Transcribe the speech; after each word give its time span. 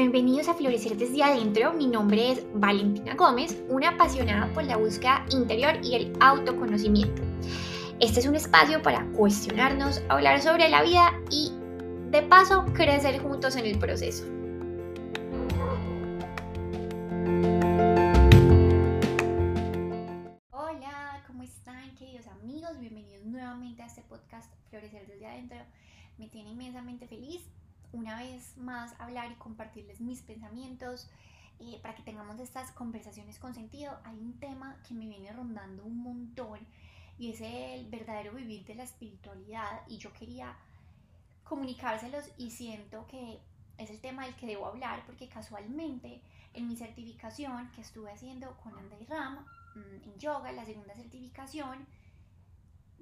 Bienvenidos 0.00 0.46
a 0.46 0.54
Florecer 0.54 0.96
desde 0.96 1.24
adentro. 1.24 1.72
Mi 1.72 1.88
nombre 1.88 2.30
es 2.30 2.46
Valentina 2.54 3.16
Gómez, 3.16 3.60
una 3.68 3.88
apasionada 3.88 4.46
por 4.54 4.62
la 4.62 4.76
búsqueda 4.76 5.26
interior 5.32 5.74
y 5.82 5.96
el 5.96 6.12
autoconocimiento. 6.20 7.20
Este 7.98 8.20
es 8.20 8.26
un 8.28 8.36
espacio 8.36 8.80
para 8.80 9.04
cuestionarnos, 9.16 10.00
hablar 10.08 10.40
sobre 10.40 10.68
la 10.68 10.84
vida 10.84 11.12
y, 11.32 11.50
de 12.12 12.22
paso, 12.22 12.64
crecer 12.74 13.20
juntos 13.20 13.56
en 13.56 13.66
el 13.66 13.76
proceso. 13.76 14.24
Hola, 20.52 21.24
¿cómo 21.26 21.42
están, 21.42 21.92
queridos 21.96 22.28
amigos? 22.28 22.78
Bienvenidos 22.78 23.24
nuevamente 23.24 23.82
a 23.82 23.86
este 23.86 24.02
podcast 24.02 24.48
Florecer 24.70 25.08
desde 25.08 25.26
adentro. 25.26 25.58
Me 26.18 26.28
tiene 26.28 26.50
inmensamente 26.50 27.08
feliz 27.08 27.42
una 27.92 28.18
vez 28.18 28.56
más 28.56 28.94
hablar 29.00 29.30
y 29.32 29.34
compartirles 29.36 30.00
mis 30.00 30.22
pensamientos 30.22 31.10
eh, 31.60 31.78
para 31.82 31.94
que 31.94 32.02
tengamos 32.02 32.38
estas 32.40 32.70
conversaciones 32.72 33.38
con 33.38 33.54
sentido. 33.54 33.98
Hay 34.04 34.16
un 34.16 34.38
tema 34.38 34.80
que 34.86 34.94
me 34.94 35.06
viene 35.06 35.32
rondando 35.32 35.84
un 35.84 35.98
montón 36.02 36.60
y 37.18 37.32
es 37.32 37.40
el 37.40 37.86
verdadero 37.86 38.32
vivir 38.34 38.64
de 38.64 38.76
la 38.76 38.84
espiritualidad 38.84 39.82
y 39.88 39.98
yo 39.98 40.12
quería 40.12 40.56
comunicárselos 41.42 42.30
y 42.36 42.50
siento 42.50 43.06
que 43.08 43.40
es 43.78 43.90
el 43.90 44.00
tema 44.00 44.24
del 44.24 44.34
que 44.36 44.46
debo 44.46 44.66
hablar 44.66 45.04
porque 45.06 45.28
casualmente 45.28 46.20
en 46.52 46.68
mi 46.68 46.76
certificación 46.76 47.70
que 47.72 47.80
estuve 47.80 48.12
haciendo 48.12 48.56
con 48.58 48.76
Andy 48.78 49.04
Ram 49.06 49.44
mm, 49.74 50.04
en 50.04 50.18
yoga, 50.18 50.52
la 50.52 50.64
segunda 50.64 50.94
certificación, 50.94 51.86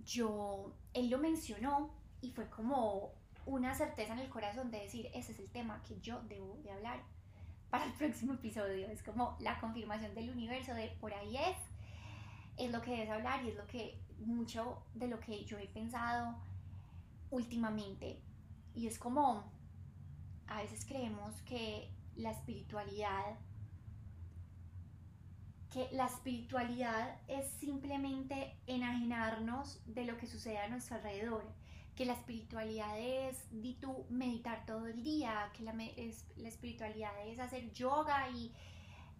yo, 0.04 0.72
él 0.94 1.10
lo 1.10 1.18
mencionó 1.18 1.90
y 2.20 2.30
fue 2.30 2.48
como 2.48 3.12
una 3.46 3.74
certeza 3.74 4.12
en 4.12 4.18
el 4.18 4.28
corazón 4.28 4.70
de 4.70 4.80
decir, 4.80 5.08
ese 5.14 5.32
es 5.32 5.38
el 5.38 5.48
tema 5.50 5.82
que 5.82 6.00
yo 6.00 6.20
debo 6.22 6.58
de 6.62 6.72
hablar 6.72 7.02
para 7.70 7.84
el 7.84 7.92
próximo 7.98 8.34
episodio. 8.34 8.88
Es 8.88 9.02
como 9.02 9.36
la 9.40 9.58
confirmación 9.60 10.14
del 10.14 10.30
universo 10.30 10.74
de 10.74 10.88
por 11.00 11.14
ahí 11.14 11.36
es, 11.36 11.56
es 12.56 12.72
lo 12.72 12.82
que 12.82 12.90
debes 12.90 13.10
hablar 13.10 13.44
y 13.44 13.50
es 13.50 13.56
lo 13.56 13.66
que 13.66 13.98
mucho 14.18 14.82
de 14.94 15.08
lo 15.08 15.20
que 15.20 15.44
yo 15.44 15.58
he 15.58 15.68
pensado 15.68 16.36
últimamente. 17.30 18.20
Y 18.74 18.88
es 18.88 18.98
como, 18.98 19.50
a 20.48 20.62
veces 20.62 20.84
creemos 20.84 21.40
que 21.42 21.90
la 22.16 22.30
espiritualidad, 22.30 23.38
que 25.70 25.88
la 25.92 26.06
espiritualidad 26.06 27.20
es 27.28 27.46
simplemente 27.60 28.56
enajenarnos 28.66 29.80
de 29.86 30.04
lo 30.04 30.16
que 30.16 30.26
sucede 30.26 30.58
a 30.58 30.68
nuestro 30.68 30.96
alrededor 30.96 31.44
que 31.96 32.04
la 32.04 32.12
espiritualidad 32.12 32.98
es, 32.98 33.38
di 33.50 33.74
tú, 33.74 34.04
meditar 34.10 34.66
todo 34.66 34.86
el 34.86 35.02
día, 35.02 35.50
que 35.54 35.62
la, 35.62 35.72
es, 35.96 36.26
la 36.36 36.48
espiritualidad 36.48 37.10
es 37.26 37.40
hacer 37.40 37.72
yoga 37.72 38.28
y, 38.28 38.52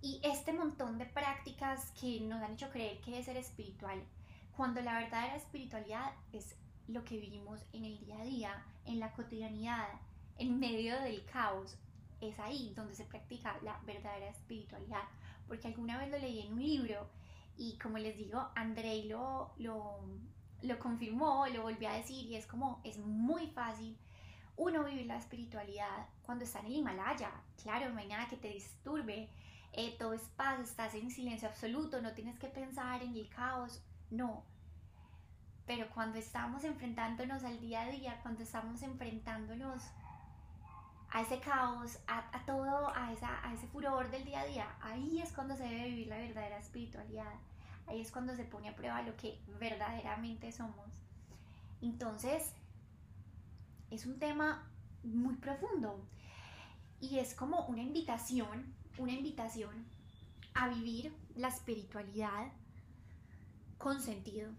y 0.02 0.20
este 0.22 0.52
montón 0.52 0.98
de 0.98 1.06
prácticas 1.06 1.90
que 1.98 2.20
nos 2.20 2.42
han 2.42 2.52
hecho 2.52 2.70
creer 2.70 3.00
que 3.00 3.18
es 3.18 3.24
ser 3.24 3.38
espiritual, 3.38 4.02
cuando 4.54 4.82
la 4.82 4.98
verdadera 4.98 5.36
espiritualidad 5.36 6.12
es 6.32 6.54
lo 6.86 7.02
que 7.02 7.16
vivimos 7.16 7.60
en 7.72 7.86
el 7.86 7.98
día 7.98 8.20
a 8.20 8.24
día, 8.24 8.64
en 8.84 9.00
la 9.00 9.12
cotidianidad, 9.12 9.88
en 10.38 10.58
medio 10.58 11.00
del 11.00 11.24
caos, 11.24 11.78
es 12.20 12.38
ahí 12.38 12.72
donde 12.76 12.94
se 12.94 13.04
practica 13.04 13.58
la 13.62 13.80
verdadera 13.86 14.28
espiritualidad, 14.28 15.02
porque 15.48 15.68
alguna 15.68 15.98
vez 15.98 16.10
lo 16.10 16.18
leí 16.18 16.40
en 16.40 16.52
un 16.52 16.62
libro 16.62 17.08
y 17.56 17.78
como 17.78 17.96
les 17.96 18.16
digo, 18.18 18.48
Andrei 18.54 19.08
lo, 19.08 19.52
lo 19.56 20.00
lo 20.62 20.78
confirmó, 20.78 21.46
lo 21.48 21.62
volvió 21.62 21.88
a 21.88 21.94
decir 21.94 22.26
y 22.26 22.36
es 22.36 22.46
como, 22.46 22.80
es 22.84 22.98
muy 22.98 23.46
fácil 23.48 23.96
uno 24.56 24.84
vivir 24.84 25.06
la 25.06 25.18
espiritualidad 25.18 26.08
cuando 26.22 26.44
está 26.44 26.60
en 26.60 26.66
el 26.66 26.76
Himalaya. 26.76 27.30
Claro, 27.62 27.90
no 27.90 27.98
hay 27.98 28.08
nada 28.08 28.26
que 28.28 28.36
te 28.36 28.48
disturbe, 28.48 29.28
eh, 29.72 29.96
todo 29.98 30.14
es 30.14 30.22
paz, 30.36 30.60
estás 30.60 30.94
en 30.94 31.10
silencio 31.10 31.48
absoluto, 31.48 32.00
no 32.00 32.12
tienes 32.12 32.38
que 32.38 32.48
pensar 32.48 33.02
en 33.02 33.14
el 33.14 33.28
caos, 33.28 33.82
no. 34.10 34.44
Pero 35.66 35.88
cuando 35.90 36.18
estamos 36.18 36.64
enfrentándonos 36.64 37.44
al 37.44 37.60
día 37.60 37.82
a 37.82 37.90
día, 37.90 38.20
cuando 38.22 38.42
estamos 38.42 38.80
enfrentándonos 38.82 39.82
a 41.10 41.22
ese 41.22 41.40
caos, 41.40 41.98
a, 42.06 42.18
a 42.36 42.44
todo, 42.46 42.92
a, 42.94 43.12
esa, 43.12 43.46
a 43.46 43.52
ese 43.52 43.66
furor 43.66 44.10
del 44.10 44.24
día 44.24 44.40
a 44.40 44.46
día, 44.46 44.76
ahí 44.80 45.20
es 45.20 45.32
cuando 45.32 45.56
se 45.56 45.64
debe 45.64 45.88
vivir 45.88 46.08
la 46.08 46.18
verdadera 46.18 46.58
espiritualidad 46.58 47.32
ahí 47.86 48.00
es 48.00 48.10
cuando 48.10 48.34
se 48.36 48.44
pone 48.44 48.68
a 48.68 48.76
prueba 48.76 49.02
lo 49.02 49.16
que 49.16 49.40
verdaderamente 49.58 50.52
somos. 50.52 50.90
Entonces, 51.80 52.52
es 53.90 54.06
un 54.06 54.18
tema 54.18 54.68
muy 55.02 55.36
profundo 55.36 56.04
y 57.00 57.18
es 57.18 57.34
como 57.34 57.66
una 57.66 57.82
invitación, 57.82 58.74
una 58.98 59.12
invitación 59.12 59.86
a 60.54 60.68
vivir 60.68 61.14
la 61.34 61.48
espiritualidad 61.48 62.52
con 63.78 64.00
sentido. 64.00 64.50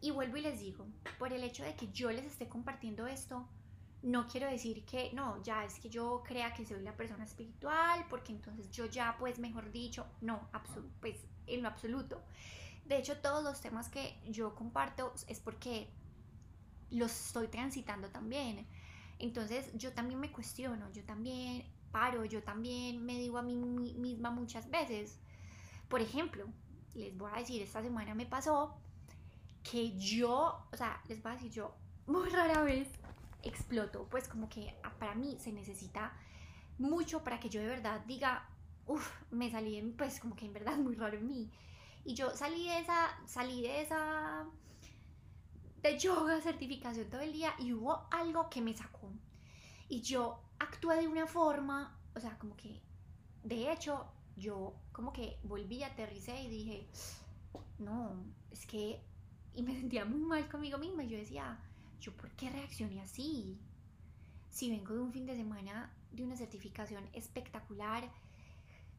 Y 0.00 0.10
vuelvo 0.10 0.36
y 0.36 0.42
les 0.42 0.60
digo, 0.60 0.86
por 1.18 1.32
el 1.32 1.44
hecho 1.44 1.62
de 1.62 1.74
que 1.74 1.90
yo 1.92 2.10
les 2.10 2.24
esté 2.26 2.48
compartiendo 2.48 3.06
esto, 3.06 3.48
no 4.02 4.26
quiero 4.26 4.50
decir 4.50 4.84
que 4.84 5.10
no, 5.14 5.42
ya 5.42 5.64
es 5.64 5.78
que 5.78 5.88
yo 5.88 6.22
crea 6.26 6.52
que 6.52 6.66
soy 6.66 6.82
la 6.82 6.94
persona 6.94 7.24
espiritual, 7.24 8.04
porque 8.10 8.32
entonces 8.32 8.70
yo 8.70 8.84
ya, 8.84 9.16
pues 9.18 9.38
mejor 9.38 9.72
dicho, 9.72 10.06
no, 10.20 10.46
pues 11.00 11.16
en 11.46 11.62
lo 11.62 11.68
absoluto. 11.68 12.22
De 12.84 12.98
hecho, 12.98 13.18
todos 13.18 13.42
los 13.42 13.60
temas 13.60 13.88
que 13.88 14.20
yo 14.26 14.54
comparto 14.54 15.14
es 15.26 15.40
porque 15.40 15.88
los 16.90 17.10
estoy 17.10 17.48
transitando 17.48 18.08
también. 18.10 18.66
Entonces, 19.18 19.70
yo 19.74 19.92
también 19.92 20.20
me 20.20 20.30
cuestiono, 20.30 20.90
yo 20.92 21.04
también 21.04 21.64
paro, 21.92 22.24
yo 22.24 22.42
también 22.42 23.04
me 23.04 23.14
digo 23.18 23.38
a 23.38 23.42
mí 23.42 23.56
misma 23.56 24.30
muchas 24.30 24.68
veces. 24.70 25.18
Por 25.88 26.00
ejemplo, 26.00 26.46
les 26.94 27.16
voy 27.16 27.30
a 27.32 27.38
decir, 27.38 27.62
esta 27.62 27.82
semana 27.82 28.14
me 28.14 28.26
pasó 28.26 28.76
que 29.62 29.96
yo, 29.98 30.66
o 30.72 30.76
sea, 30.76 31.00
les 31.08 31.22
voy 31.22 31.32
a 31.32 31.34
decir 31.36 31.50
yo, 31.50 31.74
muy 32.06 32.28
rara 32.28 32.62
vez 32.62 32.88
exploto, 33.42 34.06
pues 34.10 34.28
como 34.28 34.48
que 34.48 34.74
para 34.98 35.14
mí 35.14 35.36
se 35.38 35.52
necesita 35.52 36.12
mucho 36.78 37.22
para 37.22 37.38
que 37.38 37.48
yo 37.48 37.60
de 37.60 37.68
verdad 37.68 38.00
diga, 38.06 38.48
uff, 38.86 39.08
me 39.30 39.50
salí, 39.50 39.80
pues 39.96 40.20
como 40.20 40.34
que 40.34 40.46
en 40.46 40.52
verdad 40.52 40.74
es 40.74 40.80
muy 40.80 40.94
raro 40.94 41.16
en 41.16 41.26
mí. 41.26 41.50
Y 42.04 42.14
yo 42.14 42.30
salí 42.30 42.68
de 42.68 42.80
esa, 42.80 43.18
salí 43.26 43.62
de 43.62 43.80
esa, 43.80 44.46
de 45.82 45.98
yoga 45.98 46.40
certificación 46.40 47.08
todo 47.08 47.22
el 47.22 47.32
día 47.32 47.54
y 47.58 47.72
hubo 47.72 48.06
algo 48.10 48.50
que 48.50 48.60
me 48.60 48.76
sacó. 48.76 49.10
Y 49.88 50.02
yo 50.02 50.40
actué 50.58 50.96
de 51.00 51.08
una 51.08 51.26
forma, 51.26 51.98
o 52.14 52.20
sea, 52.20 52.38
como 52.38 52.56
que, 52.56 52.82
de 53.42 53.72
hecho, 53.72 54.06
yo 54.36 54.74
como 54.92 55.12
que 55.12 55.38
volví, 55.42 55.82
aterricé 55.82 56.42
y 56.42 56.48
dije, 56.48 56.88
no, 57.78 58.24
es 58.50 58.66
que, 58.66 59.00
y 59.54 59.62
me 59.62 59.74
sentía 59.80 60.04
muy 60.04 60.20
mal 60.20 60.48
conmigo 60.48 60.78
misma. 60.78 61.04
Yo 61.04 61.16
decía, 61.16 61.58
¿yo 62.00 62.12
por 62.16 62.30
qué 62.32 62.50
reaccioné 62.50 63.00
así? 63.00 63.58
Si 64.50 64.70
vengo 64.70 64.94
de 64.94 65.00
un 65.00 65.12
fin 65.12 65.26
de 65.26 65.36
semana 65.36 65.92
de 66.12 66.22
una 66.22 66.36
certificación 66.36 67.08
espectacular, 67.12 68.10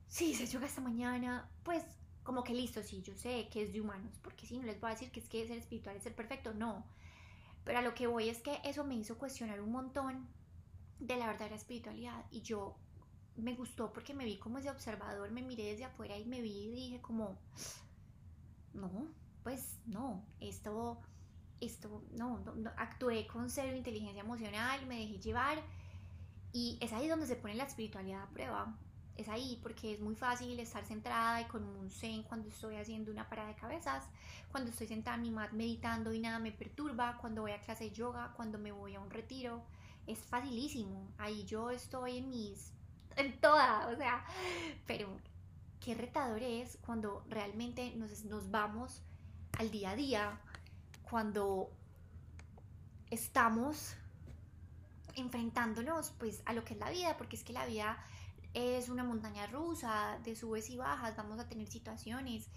sí, 0.08 0.34
se 0.34 0.48
yoga 0.48 0.66
esta 0.66 0.82
mañana, 0.82 1.50
pues 1.64 1.84
como 2.25 2.44
que 2.44 2.56
listo, 2.56 2.81
sí, 2.81 3.03
yo 3.03 3.16
sé 3.16 3.47
que 3.50 3.62
es 3.62 3.72
de 3.72 3.80
humanos, 3.80 4.19
porque 4.24 4.47
si 4.47 4.58
no 4.58 4.63
les 4.63 4.81
voy 4.81 4.90
a 4.90 4.94
decir 4.94 5.12
que 5.12 5.19
es 5.19 5.30
que 5.30 5.47
ser 5.47 5.59
espiritual 5.59 5.96
es 5.96 6.03
ser 6.03 6.16
perfecto, 6.16 6.53
no. 6.56 6.84
Pero 7.63 7.80
a 7.80 7.81
lo 7.84 7.94
que 7.94 8.08
voy 8.08 8.30
es 8.30 8.40
que 8.40 8.59
eso 8.63 8.84
me 8.84 8.96
hizo 8.96 9.18
cuestionar 9.18 9.62
un 9.62 9.72
montón 9.72 10.28
de 11.00 11.18
la 11.18 11.28
verdadera 11.28 11.56
espiritualidad. 11.56 12.25
Y 12.31 12.41
yo 12.41 12.75
me 13.38 13.53
gustó 13.53 13.94
porque 13.94 14.16
me 14.16 14.25
vi 14.25 14.38
como 14.38 14.58
ese 14.58 14.72
observador, 14.72 15.30
me 15.30 15.44
miré 15.44 15.66
desde 15.66 15.85
afuera 15.85 16.18
y 16.18 16.25
me 16.25 16.41
vi 16.41 16.64
y 16.64 16.72
dije 16.72 17.02
como, 17.02 17.38
no, 18.74 19.08
pues 19.44 19.78
no, 19.85 20.25
esto, 20.40 21.00
esto, 21.62 22.03
no, 22.12 22.40
no, 22.40 22.72
actué 22.78 23.28
con 23.28 23.52
cero 23.52 23.78
inteligencia 23.78 24.22
emocional, 24.22 24.84
me 24.88 24.97
dejé 24.97 25.20
llevar. 25.20 25.61
Y 26.52 26.79
es 26.82 26.91
ahí 26.91 27.08
donde 27.08 27.28
se 27.28 27.35
pone 27.35 27.53
la 27.53 27.66
espiritualidad 27.66 28.23
a 28.23 28.29
prueba 28.29 28.76
es 29.17 29.29
ahí 29.29 29.59
porque 29.62 29.94
es 29.94 30.00
muy 30.00 30.16
fácil 30.16 30.59
estar 30.59 30.85
centrada 30.85 31.41
y 31.41 31.46
con 31.46 31.64
un 31.64 31.90
zen 31.90 32.23
cuando 32.23 32.50
estoy 32.50 32.76
haciendo 32.76 33.12
una 33.12 33.29
parada 33.29 33.50
de 33.50 33.56
cabezas, 33.56 34.03
cuando 34.52 34.72
estoy 34.72 34.88
sentada 34.88 35.16
en 35.16 35.23
mi 35.23 35.32
mat 35.32 35.52
meditando 35.52 36.14
y 36.14 36.20
nada 36.20 36.40
me 36.40 36.52
perturba, 36.52 37.17
cuando 37.20 37.41
voy 37.41 37.52
a 37.52 37.62
clase 37.62 37.85
de 37.85 37.91
yoga, 37.91 38.34
cuando 38.35 38.58
me 38.58 38.72
voy 38.72 38.96
a 38.96 39.00
un 39.00 39.09
retiro, 39.09 39.64
es 40.08 40.20
facilísimo. 40.20 41.12
Ahí 41.17 41.46
yo 41.46 41.70
estoy 41.72 42.17
en 42.17 42.29
mis 42.29 42.72
en 43.16 43.40
toda, 43.40 43.88
o 43.88 43.96
sea, 43.96 44.26
pero 44.85 45.17
qué 45.79 45.96
retador 45.96 46.44
es 46.44 46.78
cuando 46.85 47.23
realmente 47.29 47.96
nos, 47.96 48.26
nos 48.26 48.52
vamos 48.52 49.02
al 49.58 49.72
día 49.72 49.91
a 49.91 49.96
día, 49.96 50.41
cuando 51.09 51.72
estamos 53.09 53.96
enfrentándonos 55.16 56.12
pues 56.20 56.41
a 56.46 56.53
lo 56.53 56.66
que 56.66 56.73
es 56.73 56.79
la 56.79 56.90
vida, 56.90 57.17
porque 57.17 57.35
es 57.38 57.44
que 57.44 57.53
la 57.53 57.66
vida 57.66 57.97
es 58.55 58.87
una 58.87 59.03
montaña 59.03 59.47
rusa 59.47 60.17
de 60.23 60.35
subes 60.35 60.69
y 60.69 60.78
bajas, 60.78 61.16
vamos 61.17 61.40
a 61.40 61.49
tener 61.49 61.67
situaciones, 61.67 62.47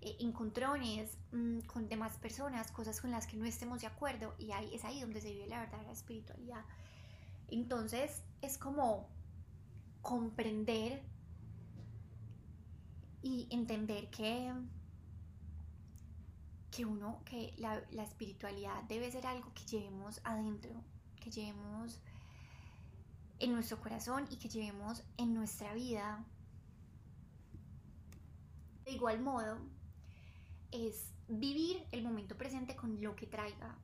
eh, 0.00 0.16
encontrones 0.18 1.16
mm, 1.30 1.60
con 1.60 1.88
demás 1.88 2.16
personas, 2.18 2.72
cosas 2.72 3.00
con 3.00 3.12
las 3.12 3.28
que 3.28 3.36
no 3.36 3.46
estemos 3.46 3.80
de 3.80 3.86
acuerdo 3.86 4.34
y 4.36 4.50
ahí 4.50 4.74
es 4.74 4.84
ahí 4.84 5.00
donde 5.00 5.20
se 5.20 5.30
vive 5.30 5.46
la 5.46 5.60
verdadera 5.60 5.92
espiritualidad. 5.92 6.64
Entonces 7.48 8.22
es 8.42 8.58
como 8.58 9.08
comprender 10.02 11.02
y 13.22 13.46
entender 13.50 14.10
que, 14.10 14.52
que 16.72 16.84
uno, 16.84 17.22
que 17.24 17.54
la, 17.58 17.80
la 17.92 18.02
espiritualidad 18.02 18.82
debe 18.88 19.10
ser 19.12 19.24
algo 19.24 19.54
que 19.54 19.64
llevemos 19.64 20.20
adentro, 20.24 20.82
que 21.20 21.30
llevemos 21.30 22.00
en 23.38 23.52
nuestro 23.52 23.80
corazón 23.80 24.26
y 24.30 24.36
que 24.36 24.48
llevemos 24.48 25.02
en 25.16 25.34
nuestra 25.34 25.74
vida. 25.74 26.24
De 28.84 28.92
igual 28.92 29.20
modo, 29.20 29.58
es 30.70 31.12
vivir 31.28 31.84
el 31.92 32.02
momento 32.02 32.36
presente 32.36 32.76
con 32.76 33.00
lo 33.00 33.16
que 33.16 33.26
traiga 33.26 33.78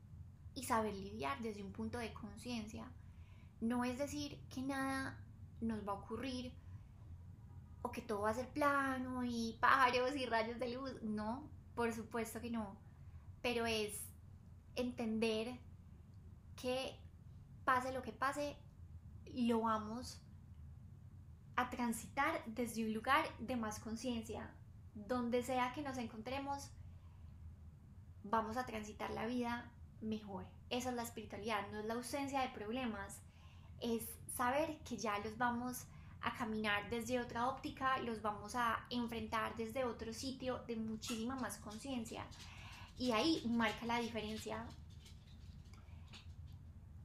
y 0.54 0.64
saber 0.64 0.94
lidiar 0.94 1.40
desde 1.40 1.62
un 1.62 1.72
punto 1.72 1.98
de 1.98 2.12
conciencia. 2.12 2.90
No 3.60 3.84
es 3.84 3.98
decir 3.98 4.38
que 4.48 4.62
nada 4.62 5.18
nos 5.60 5.86
va 5.86 5.92
a 5.92 5.96
ocurrir 5.96 6.52
o 7.82 7.92
que 7.92 8.02
todo 8.02 8.22
va 8.22 8.30
a 8.30 8.34
ser 8.34 8.48
plano 8.48 9.24
y 9.24 9.56
pájaros 9.60 10.14
y 10.16 10.26
rayos 10.26 10.58
de 10.58 10.74
luz. 10.74 11.02
No, 11.02 11.48
por 11.74 11.92
supuesto 11.92 12.40
que 12.40 12.50
no. 12.50 12.76
Pero 13.42 13.66
es 13.66 14.06
entender 14.74 15.58
que 16.60 16.94
pase 17.64 17.92
lo 17.92 18.02
que 18.02 18.12
pase, 18.12 18.56
lo 19.34 19.60
vamos 19.62 20.20
a 21.56 21.68
transitar 21.70 22.42
desde 22.46 22.84
un 22.84 22.94
lugar 22.94 23.24
de 23.38 23.56
más 23.56 23.78
conciencia. 23.78 24.50
Donde 24.94 25.42
sea 25.42 25.72
que 25.72 25.82
nos 25.82 25.98
encontremos, 25.98 26.70
vamos 28.24 28.56
a 28.56 28.66
transitar 28.66 29.10
la 29.10 29.26
vida 29.26 29.70
mejor. 30.00 30.46
Esa 30.70 30.90
es 30.90 30.96
la 30.96 31.02
espiritualidad, 31.02 31.70
no 31.70 31.80
es 31.80 31.86
la 31.86 31.94
ausencia 31.94 32.40
de 32.40 32.48
problemas, 32.48 33.20
es 33.80 34.04
saber 34.36 34.78
que 34.78 34.96
ya 34.96 35.18
los 35.18 35.36
vamos 35.36 35.86
a 36.22 36.36
caminar 36.36 36.88
desde 36.90 37.20
otra 37.20 37.48
óptica, 37.48 37.98
los 37.98 38.20
vamos 38.20 38.54
a 38.54 38.84
enfrentar 38.90 39.56
desde 39.56 39.84
otro 39.84 40.12
sitio 40.12 40.58
de 40.66 40.76
muchísima 40.76 41.34
más 41.36 41.58
conciencia. 41.58 42.26
Y 42.98 43.12
ahí 43.12 43.42
marca 43.46 43.86
la 43.86 43.98
diferencia. 43.98 44.66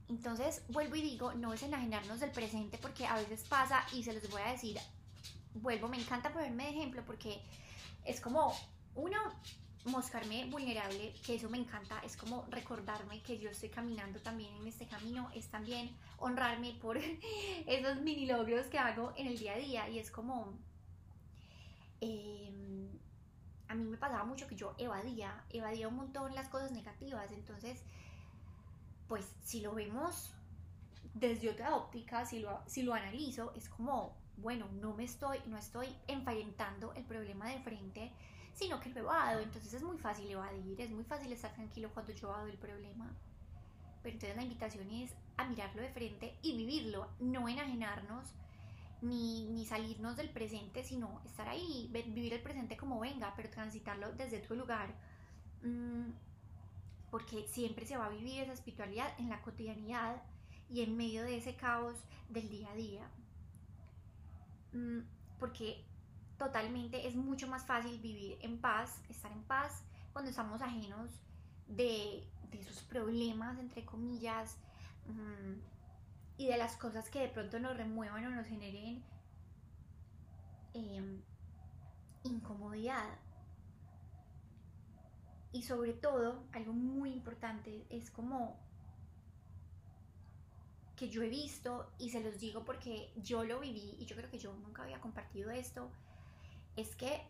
Entonces, 0.08 0.62
vuelvo 0.68 0.96
y 0.96 1.02
digo, 1.02 1.34
no 1.34 1.52
es 1.52 1.62
enajenarnos 1.62 2.20
del 2.20 2.30
presente 2.30 2.78
porque 2.78 3.06
a 3.06 3.16
veces 3.16 3.44
pasa 3.48 3.84
y 3.92 4.04
se 4.04 4.12
los 4.12 4.28
voy 4.30 4.42
a 4.42 4.52
decir, 4.52 4.78
vuelvo, 5.54 5.88
me 5.88 5.98
encanta 5.98 6.32
ponerme 6.32 6.64
de 6.64 6.70
ejemplo 6.70 7.02
porque 7.04 7.40
es 8.04 8.20
como, 8.20 8.54
uno, 8.94 9.18
mostrarme 9.86 10.46
vulnerable, 10.46 11.14
que 11.24 11.36
eso 11.36 11.48
me 11.48 11.58
encanta, 11.58 12.00
es 12.00 12.16
como 12.16 12.44
recordarme 12.50 13.22
que 13.22 13.38
yo 13.38 13.50
estoy 13.50 13.68
caminando 13.68 14.20
también 14.20 14.54
en 14.56 14.66
este 14.66 14.86
camino, 14.86 15.30
es 15.34 15.48
también 15.48 15.96
honrarme 16.18 16.72
por 16.80 16.98
esos 17.66 18.00
mini 18.02 18.26
logros 18.26 18.66
que 18.66 18.78
hago 18.78 19.12
en 19.16 19.28
el 19.28 19.38
día 19.38 19.54
a 19.54 19.58
día 19.58 19.88
y 19.88 19.98
es 19.98 20.10
como, 20.10 20.58
em, 22.00 22.88
a 23.68 23.74
mí 23.74 23.84
me 23.84 23.96
pasaba 23.96 24.24
mucho 24.24 24.46
que 24.46 24.56
yo 24.56 24.74
evadía, 24.78 25.44
evadía 25.50 25.88
un 25.88 25.96
montón 25.96 26.34
las 26.34 26.48
cosas 26.48 26.72
negativas, 26.72 27.30
entonces, 27.32 27.82
pues 29.08 29.26
si 29.42 29.60
lo 29.60 29.74
vemos 29.74 30.32
desde 31.14 31.50
otra 31.50 31.74
óptica, 31.74 32.26
si 32.26 32.40
lo, 32.40 32.60
si 32.66 32.82
lo 32.82 32.94
analizo, 32.94 33.52
es 33.54 33.68
como, 33.68 34.16
bueno, 34.36 34.68
no 34.80 34.94
me 34.94 35.04
estoy, 35.04 35.38
no 35.46 35.56
estoy 35.56 35.88
enfrentando 36.08 36.92
el 36.94 37.04
problema 37.04 37.48
de 37.48 37.60
frente, 37.60 38.12
sino 38.54 38.80
que 38.80 38.90
lo 38.90 39.00
evado. 39.00 39.40
Entonces 39.40 39.72
es 39.74 39.82
muy 39.82 39.98
fácil 39.98 40.30
evadir, 40.30 40.80
es 40.80 40.90
muy 40.90 41.04
fácil 41.04 41.32
estar 41.32 41.52
tranquilo 41.54 41.90
cuando 41.94 42.12
yo 42.12 42.28
evado 42.28 42.46
el 42.46 42.58
problema. 42.58 43.10
Pero 44.02 44.14
entonces 44.14 44.36
la 44.36 44.42
invitación 44.42 44.90
es 44.90 45.12
a 45.36 45.46
mirarlo 45.46 45.82
de 45.82 45.90
frente 45.90 46.36
y 46.42 46.56
vivirlo, 46.56 47.08
no 47.18 47.48
enajenarnos 47.48 48.32
ni, 49.02 49.44
ni 49.46 49.64
salirnos 49.64 50.16
del 50.16 50.30
presente, 50.30 50.84
sino 50.84 51.20
estar 51.24 51.48
ahí, 51.48 51.90
vivir 51.92 52.34
el 52.34 52.42
presente 52.42 52.76
como 52.76 53.00
venga, 53.00 53.32
pero 53.36 53.50
transitarlo 53.50 54.12
desde 54.12 54.40
tu 54.40 54.54
lugar. 54.54 54.94
Mm, 55.62 56.10
porque 57.10 57.46
siempre 57.48 57.86
se 57.86 57.96
va 57.96 58.06
a 58.06 58.10
vivir 58.10 58.40
esa 58.40 58.52
espiritualidad 58.52 59.12
en 59.18 59.28
la 59.28 59.42
cotidianidad 59.42 60.22
y 60.68 60.82
en 60.82 60.96
medio 60.96 61.22
de 61.22 61.38
ese 61.38 61.54
caos 61.54 61.96
del 62.28 62.48
día 62.48 62.70
a 62.70 62.74
día. 62.74 63.10
Mm, 64.72 65.00
porque 65.38 65.84
totalmente 66.38 67.06
es 67.06 67.14
mucho 67.14 67.46
más 67.46 67.64
fácil 67.64 67.98
vivir 68.00 68.38
en 68.42 68.58
paz, 68.58 69.00
estar 69.08 69.32
en 69.32 69.42
paz 69.44 69.82
cuando 70.12 70.30
estamos 70.30 70.60
ajenos 70.60 71.10
de, 71.68 72.26
de 72.50 72.60
esos 72.60 72.82
problemas, 72.82 73.58
entre 73.58 73.84
comillas, 73.84 74.56
mm, 75.06 75.76
y 76.38 76.46
de 76.48 76.56
las 76.58 76.76
cosas 76.76 77.08
que 77.08 77.20
de 77.20 77.28
pronto 77.28 77.58
nos 77.58 77.76
remuevan 77.76 78.26
o 78.26 78.30
nos 78.30 78.46
generen 78.46 79.02
em, 80.74 81.22
incomodidad. 82.24 83.18
Y 85.56 85.62
sobre 85.62 85.94
todo, 85.94 86.44
algo 86.52 86.74
muy 86.74 87.10
importante 87.14 87.86
es 87.88 88.10
como 88.10 88.58
que 90.96 91.08
yo 91.08 91.22
he 91.22 91.30
visto 91.30 91.90
y 91.98 92.10
se 92.10 92.20
los 92.20 92.38
digo 92.38 92.66
porque 92.66 93.10
yo 93.16 93.42
lo 93.42 93.60
viví 93.60 93.96
y 93.98 94.04
yo 94.04 94.16
creo 94.16 94.30
que 94.30 94.38
yo 94.38 94.52
nunca 94.52 94.82
había 94.82 95.00
compartido 95.00 95.50
esto 95.50 95.90
es 96.76 96.94
que, 96.94 97.22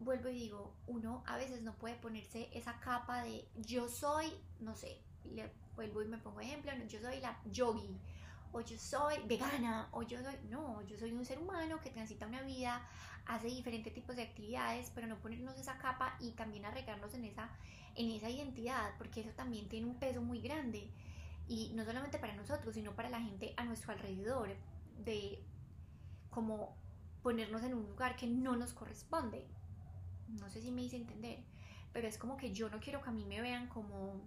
vuelvo 0.00 0.30
y 0.30 0.34
digo, 0.34 0.72
uno 0.86 1.22
a 1.26 1.36
veces 1.36 1.60
no 1.60 1.74
puede 1.74 1.96
ponerse 1.96 2.48
esa 2.54 2.80
capa 2.80 3.22
de 3.22 3.46
yo 3.54 3.86
soy, 3.86 4.32
no 4.60 4.74
sé, 4.74 4.98
le 5.26 5.52
vuelvo 5.76 6.00
y 6.00 6.08
me 6.08 6.16
pongo 6.16 6.40
ejemplo, 6.40 6.72
yo 6.88 7.00
soy 7.02 7.20
la 7.20 7.38
yogi, 7.52 8.00
o 8.54 8.60
yo 8.60 8.78
soy 8.78 9.16
vegana, 9.26 9.88
o 9.90 10.04
yo 10.04 10.22
soy, 10.22 10.36
no, 10.48 10.80
yo 10.82 10.96
soy 10.96 11.12
un 11.12 11.24
ser 11.24 11.40
humano 11.40 11.80
que 11.80 11.90
transita 11.90 12.24
una 12.26 12.40
vida, 12.42 12.86
hace 13.26 13.48
diferentes 13.48 13.92
tipos 13.92 14.14
de 14.14 14.22
actividades, 14.22 14.92
pero 14.94 15.08
no 15.08 15.18
ponernos 15.18 15.58
esa 15.58 15.76
capa 15.76 16.16
y 16.20 16.30
también 16.32 16.64
arreglarnos 16.64 17.12
en 17.14 17.24
esa, 17.24 17.50
en 17.96 18.12
esa 18.12 18.30
identidad, 18.30 18.92
porque 18.96 19.22
eso 19.22 19.30
también 19.30 19.68
tiene 19.68 19.86
un 19.86 19.98
peso 19.98 20.22
muy 20.22 20.40
grande. 20.40 20.88
Y 21.48 21.72
no 21.74 21.84
solamente 21.84 22.18
para 22.18 22.34
nosotros, 22.36 22.74
sino 22.74 22.94
para 22.94 23.10
la 23.10 23.20
gente 23.20 23.54
a 23.56 23.64
nuestro 23.64 23.92
alrededor, 23.92 24.56
de 24.98 25.42
como 26.30 26.76
ponernos 27.22 27.64
en 27.64 27.74
un 27.74 27.88
lugar 27.88 28.14
que 28.14 28.28
no 28.28 28.54
nos 28.54 28.72
corresponde. 28.72 29.48
No 30.28 30.48
sé 30.48 30.62
si 30.62 30.70
me 30.70 30.82
hice 30.82 30.96
entender, 30.96 31.40
pero 31.92 32.06
es 32.06 32.18
como 32.18 32.36
que 32.36 32.52
yo 32.52 32.70
no 32.70 32.78
quiero 32.78 33.02
que 33.02 33.10
a 33.10 33.12
mí 33.12 33.24
me 33.24 33.40
vean 33.40 33.66
como, 33.66 34.20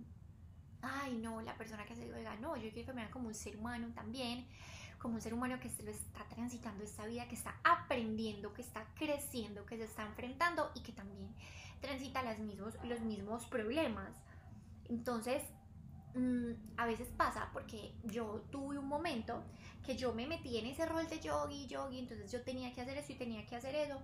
ay, 0.87 1.17
no, 1.17 1.41
la 1.41 1.55
persona 1.57 1.85
que 1.85 1.95
se 1.95 2.07
vegana, 2.07 2.39
no, 2.39 2.55
yo 2.57 2.71
quiero 2.71 2.93
vean 2.93 3.11
como 3.11 3.27
un 3.27 3.35
ser 3.35 3.57
humano 3.57 3.87
también, 3.93 4.47
como 4.99 5.15
un 5.15 5.21
ser 5.21 5.33
humano 5.33 5.59
que 5.59 5.69
se 5.69 5.83
lo 5.83 5.91
está 5.91 6.23
transitando 6.27 6.83
esta 6.83 7.05
vida, 7.05 7.27
que 7.27 7.35
está 7.35 7.55
aprendiendo, 7.63 8.53
que 8.53 8.61
está 8.61 8.85
creciendo, 8.95 9.65
que 9.65 9.77
se 9.77 9.83
está 9.83 10.05
enfrentando 10.05 10.71
y 10.75 10.81
que 10.81 10.91
también 10.91 11.33
transita 11.81 12.23
los 12.23 13.01
mismos 13.01 13.45
problemas. 13.45 14.09
Entonces, 14.89 15.43
mm, 16.15 16.51
a 16.77 16.85
veces 16.85 17.09
pasa 17.15 17.49
porque 17.53 17.93
yo 18.03 18.43
tuve 18.51 18.77
un 18.79 18.87
momento 18.87 19.43
que 19.85 19.95
yo 19.95 20.13
me 20.13 20.27
metí 20.27 20.57
en 20.57 20.65
ese 20.65 20.85
rol 20.85 21.07
de 21.07 21.19
yogi, 21.19 21.67
yogi, 21.67 21.99
entonces 21.99 22.31
yo 22.31 22.41
tenía 22.41 22.73
que 22.73 22.81
hacer 22.81 22.97
eso 22.97 23.11
y 23.11 23.15
tenía 23.15 23.45
que 23.45 23.55
hacer 23.55 23.75
eso. 23.75 24.01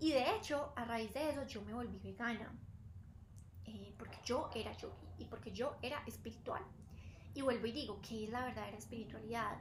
Y 0.00 0.12
de 0.12 0.36
hecho, 0.36 0.72
a 0.76 0.84
raíz 0.84 1.12
de 1.12 1.30
eso, 1.30 1.44
yo 1.46 1.62
me 1.62 1.74
volví 1.74 1.98
vegana. 1.98 2.52
Eh, 3.68 3.94
porque 3.98 4.18
yo 4.24 4.50
era 4.54 4.72
yogi 4.72 5.06
y 5.18 5.24
porque 5.26 5.52
yo 5.52 5.76
era 5.82 6.02
espiritual. 6.06 6.62
Y 7.34 7.42
vuelvo 7.42 7.66
y 7.66 7.72
digo, 7.72 8.00
¿qué 8.06 8.24
es 8.24 8.30
la 8.30 8.44
verdadera 8.44 8.76
espiritualidad? 8.76 9.58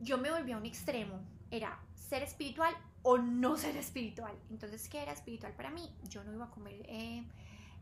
Yo 0.00 0.18
me 0.18 0.30
volví 0.30 0.52
a 0.52 0.56
un 0.56 0.66
extremo. 0.66 1.20
Era 1.50 1.78
ser 1.94 2.22
espiritual 2.22 2.74
o 3.02 3.18
no 3.18 3.56
ser 3.56 3.76
espiritual. 3.76 4.34
Entonces, 4.50 4.88
¿qué 4.88 5.02
era 5.02 5.12
espiritual 5.12 5.52
para 5.52 5.70
mí? 5.70 5.90
Yo 6.08 6.24
no 6.24 6.32
iba 6.32 6.46
a 6.46 6.50
comer, 6.50 6.84
eh, 6.88 7.24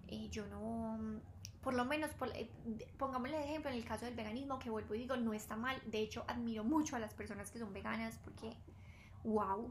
eh, 0.08 0.28
yo 0.30 0.46
no 0.46 1.20
por 1.62 1.74
lo 1.74 1.84
menos, 1.84 2.10
por, 2.12 2.28
eh, 2.36 2.50
pongámosle 2.98 3.36
de 3.36 3.44
ejemplo 3.44 3.70
en 3.70 3.76
el 3.76 3.84
caso 3.84 4.06
del 4.06 4.14
veganismo, 4.14 4.58
que 4.58 4.70
vuelvo 4.70 4.94
y 4.94 5.00
digo, 5.00 5.16
no 5.16 5.34
está 5.34 5.56
mal. 5.56 5.80
De 5.86 6.00
hecho, 6.00 6.24
admiro 6.26 6.64
mucho 6.64 6.96
a 6.96 6.98
las 6.98 7.12
personas 7.12 7.50
que 7.50 7.58
son 7.58 7.72
veganas 7.72 8.18
porque, 8.24 8.56
wow. 9.24 9.70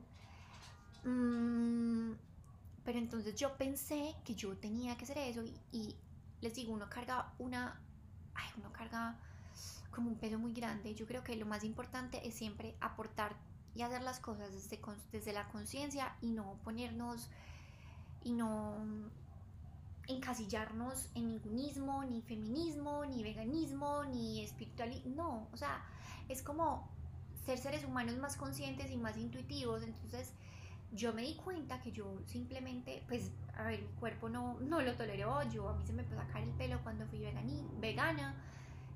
Mm, 1.04 2.12
pero 2.90 2.98
entonces 2.98 3.36
yo 3.36 3.56
pensé 3.56 4.16
que 4.26 4.34
yo 4.34 4.58
tenía 4.58 4.98
que 4.98 5.04
hacer 5.04 5.20
eso 5.20 5.44
y, 5.72 5.96
les 6.42 6.56
digo, 6.56 6.74
uno 6.74 6.90
carga 6.90 7.32
una, 7.38 7.80
ay, 8.34 8.50
uno 8.58 8.74
carga 8.74 9.16
como 9.92 10.10
un 10.10 10.18
peso 10.18 10.40
muy 10.40 10.54
grande. 10.54 10.96
Yo 10.96 11.06
creo 11.06 11.24
que 11.24 11.36
lo 11.36 11.46
más 11.46 11.64
importante 11.64 12.28
es 12.28 12.34
siempre 12.34 12.76
aportar 12.82 13.36
y 13.76 13.84
hacer 13.84 14.02
las 14.02 14.20
cosas 14.20 14.52
desde, 14.52 14.80
desde 15.12 15.34
la 15.34 15.48
conciencia 15.50 16.16
y 16.20 16.32
no 16.32 16.58
ponernos 16.64 17.30
y 18.24 18.32
no 18.32 18.74
encasillarnos 20.08 21.12
en 21.14 21.28
ningunismo, 21.28 22.04
ni 22.06 22.24
feminismo, 22.24 23.06
ni 23.06 23.22
veganismo, 23.22 24.04
ni 24.06 24.44
espiritualismo. 24.44 25.14
No, 25.16 25.48
o 25.54 25.58
sea, 25.58 25.86
es 26.28 26.42
como 26.42 26.90
ser 27.46 27.60
seres 27.60 27.86
humanos 27.86 28.18
más 28.18 28.36
conscientes 28.36 28.90
y 28.90 28.98
más 28.98 29.16
intuitivos. 29.16 29.84
Entonces, 29.84 30.34
yo 30.92 31.14
me 31.14 31.22
di 31.22 31.36
cuenta 31.36 31.80
que 31.82 31.92
yo 31.92 32.22
simplemente, 32.26 33.04
pues, 33.08 33.32
a 33.56 33.64
ver, 33.64 33.82
mi 33.82 33.88
cuerpo 34.00 34.30
no, 34.30 34.60
no 34.60 34.82
lo 34.82 34.94
toleró. 34.96 35.44
Yo, 35.50 35.70
a 35.70 35.76
mí 35.76 35.86
se 35.86 35.94
me 35.94 36.02
empezó 36.02 36.22
a 36.22 36.28
caer 36.28 36.48
el 36.48 36.54
pelo 36.56 36.80
cuando 36.84 37.06
fui 37.08 37.22
vegana. 37.80 38.36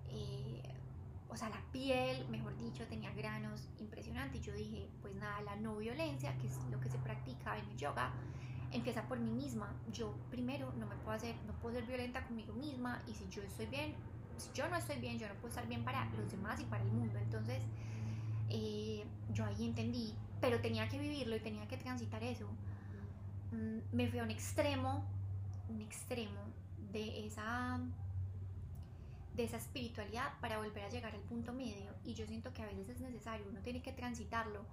Eh, 0.09 0.61
o 1.29 1.35
sea, 1.35 1.49
la 1.49 1.61
piel, 1.71 2.27
mejor 2.29 2.55
dicho, 2.57 2.85
tenía 2.87 3.11
granos 3.13 3.67
impresionantes. 3.79 4.41
Yo 4.41 4.53
dije, 4.53 4.87
pues 5.01 5.15
nada, 5.15 5.41
la 5.41 5.55
no 5.55 5.77
violencia, 5.77 6.37
que 6.37 6.47
es 6.47 6.57
lo 6.71 6.79
que 6.79 6.89
se 6.89 6.97
practica 6.99 7.57
en 7.57 7.65
el 7.69 7.77
yoga, 7.77 8.11
empieza 8.71 9.03
por 9.07 9.19
mí 9.19 9.31
misma. 9.31 9.71
Yo 9.91 10.13
primero 10.29 10.71
no 10.77 10.85
me 10.85 10.95
puedo 10.97 11.11
hacer, 11.15 11.35
no 11.47 11.53
puedo 11.53 11.75
ser 11.75 11.85
violenta 11.85 12.23
conmigo 12.25 12.53
misma 12.53 13.01
y 13.07 13.13
si 13.13 13.27
yo 13.29 13.41
estoy 13.43 13.67
bien, 13.67 13.95
si 14.37 14.49
yo 14.53 14.67
no 14.67 14.75
estoy 14.77 14.99
bien, 14.99 15.17
yo 15.17 15.27
no 15.27 15.33
puedo 15.35 15.49
estar 15.49 15.67
bien 15.67 15.83
para 15.83 16.05
los 16.11 16.31
demás 16.31 16.59
y 16.59 16.65
para 16.65 16.83
el 16.83 16.91
mundo. 16.91 17.17
Entonces, 17.19 17.63
eh, 18.49 19.03
yo 19.33 19.45
ahí 19.45 19.65
entendí, 19.65 20.13
pero 20.43 20.59
tenía 20.59 20.89
que 20.89 20.99
vivirlo 20.99 21.37
y 21.37 21.39
tenía 21.39 21.65
que 21.69 21.77
transitar 21.77 22.21
eso. 22.21 22.49
Mm, 23.53 23.95
me 23.95 24.09
fui 24.09 24.19
a 24.19 24.23
un 24.23 24.29
extremo, 24.29 25.05
un 25.69 25.79
extremo 25.81 26.41
de 26.91 27.25
esa 27.25 27.79
de 29.35 29.45
esa 29.45 29.55
espiritualidad 29.55 30.33
para 30.41 30.57
volver 30.57 30.83
a 30.83 30.89
llegar 30.89 31.15
al 31.15 31.21
punto 31.21 31.53
medio 31.53 31.95
y 32.03 32.13
yo 32.13 32.27
siento 32.27 32.53
que 32.53 32.61
a 32.61 32.65
veces 32.65 32.89
es 32.89 32.99
necesario, 32.99 33.47
uno 33.49 33.61
tiene 33.61 33.81
que 33.81 33.93
transitarlo 33.93 34.65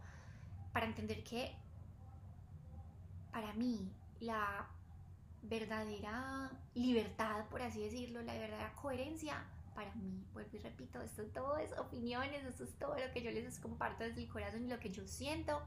para 0.72 0.86
entender 0.86 1.22
que 1.22 1.54
para 3.30 3.54
mí 3.54 3.92
la 4.18 4.66
verdadera 5.42 6.50
libertad, 6.74 7.44
por 7.48 7.62
así 7.62 7.80
decirlo, 7.80 8.22
la 8.22 8.34
verdadera 8.34 8.72
coherencia, 8.74 9.44
para 9.74 9.94
mí, 9.94 10.24
vuelvo 10.32 10.50
y 10.56 10.58
repito, 10.58 11.00
esto 11.00 11.24
todo 11.26 11.58
es 11.58 11.72
opiniones, 11.78 12.44
esto 12.44 12.64
es 12.64 12.74
todo 12.78 12.96
lo 12.98 13.12
que 13.12 13.22
yo 13.22 13.30
les 13.30 13.58
comparto 13.58 14.04
desde 14.04 14.22
el 14.22 14.28
corazón 14.28 14.64
y 14.64 14.68
lo 14.68 14.78
que 14.78 14.90
yo 14.90 15.06
siento. 15.06 15.60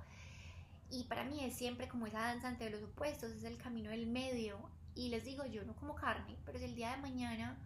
Y 0.90 1.06
para 1.06 1.24
mí 1.24 1.44
es 1.44 1.56
siempre 1.56 1.88
como 1.88 2.06
esa 2.06 2.20
danza 2.20 2.50
entre 2.50 2.70
los 2.70 2.84
opuestos, 2.84 3.32
es 3.32 3.44
el 3.44 3.58
camino 3.58 3.90
del 3.90 4.08
medio. 4.08 4.60
Y 4.96 5.10
les 5.10 5.26
digo, 5.26 5.46
yo 5.46 5.64
no 5.64 5.76
como 5.76 5.96
carne, 5.96 6.38
pero 6.46 6.60
si 6.60 6.66
el 6.66 6.76
día 6.76 6.92
de 6.92 7.02
mañana 7.02 7.58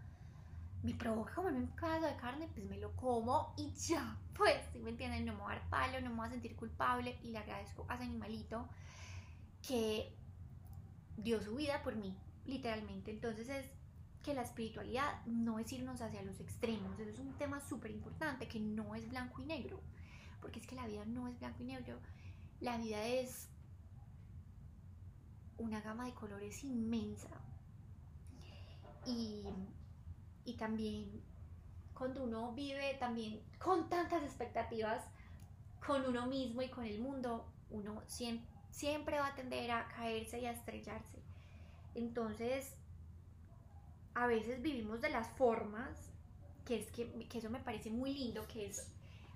me 0.84 0.94
provoca 0.94 1.36
comerme 1.36 1.60
un 1.60 1.68
pedazo 1.68 2.06
de 2.06 2.16
carne, 2.16 2.48
pues 2.54 2.66
me 2.66 2.78
lo 2.78 2.96
como 2.96 3.54
y 3.58 3.72
ya, 3.74 4.18
pues, 4.36 4.56
si 4.72 4.80
me 4.80 4.92
entienden? 4.92 5.26
No 5.26 5.34
me 5.34 5.42
voy 5.42 5.52
a 5.52 5.56
dar 5.56 5.70
palo, 5.70 6.00
no 6.02 6.10
me 6.12 6.16
voy 6.16 6.28
a 6.28 6.32
sentir 6.32 6.56
culpable 6.56 7.18
y 7.22 7.32
le 7.32 7.40
agradezco 7.40 7.86
a 7.90 7.96
ese 7.96 8.04
animalito 8.04 8.68
que 9.68 10.14
dio 11.18 11.42
su 11.42 11.56
vida 11.56 11.82
por 11.84 11.96
mí, 11.96 12.16
literalmente. 12.46 13.12
Entonces 13.12 13.50
es 13.50 13.70
que 14.24 14.34
la 14.34 14.42
espiritualidad 14.42 15.26
no 15.26 15.60
es 15.60 15.72
irnos 15.72 16.02
hacia 16.02 16.22
los 16.22 16.40
extremos, 16.40 17.00
eso 17.00 17.10
es 17.10 17.20
un 17.20 17.34
tema 17.34 17.60
súper 17.62 17.92
importante, 17.92 18.48
que 18.48 18.60
no 18.60 18.96
es 18.96 19.08
blanco 19.10 19.42
y 19.42 19.46
negro, 19.46 19.80
porque 20.42 20.60
es 20.60 20.68
que 20.68 20.76
la 20.76 20.88
vida 20.88 21.06
no 21.06 21.28
es 21.28 21.40
blanco 21.40 21.64
y 21.64 21.66
negro, 21.66 21.98
la 22.60 22.78
vida 22.78 23.06
es 23.06 23.50
una 25.58 25.82
gama 25.82 26.06
de 26.06 26.14
colores 26.14 26.64
inmensa. 26.64 27.30
Y, 29.06 29.46
y 30.44 30.54
también 30.56 31.22
cuando 31.94 32.24
uno 32.24 32.52
vive 32.52 32.96
también 33.00 33.42
con 33.58 33.88
tantas 33.90 34.22
expectativas 34.24 35.04
con 35.86 36.06
uno 36.06 36.28
mismo 36.28 36.62
y 36.62 36.70
con 36.70 36.84
el 36.84 37.00
mundo, 37.00 37.46
uno 37.70 38.04
siempre 38.08 38.58
siempre 38.78 39.20
va 39.20 39.28
a 39.28 39.36
tender 39.36 39.72
a 39.72 39.88
caerse 39.88 40.40
y 40.40 40.46
a 40.46 40.52
estrellarse. 40.52 41.18
Entonces, 41.96 42.76
a 44.18 44.26
veces 44.26 44.64
vivimos 44.64 45.00
de 45.00 45.10
las 45.10 45.28
formas, 45.38 45.96
que 46.66 46.80
es 46.80 46.92
que, 46.92 47.08
eso 47.36 47.52
me 47.52 47.60
parece 47.60 47.92
muy 47.92 48.16
lindo, 48.16 48.48
que 48.48 48.66
es 48.66 48.92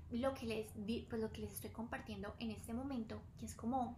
lo 0.09 0.33
que 0.33 0.47
les, 0.47 1.05
pues 1.07 1.21
lo 1.21 1.31
que 1.31 1.41
les 1.41 1.53
estoy 1.53 1.69
compartiendo 1.69 2.33
en 2.39 2.50
este 2.50 2.73
momento, 2.73 3.21
que 3.38 3.45
es 3.45 3.53
como, 3.53 3.95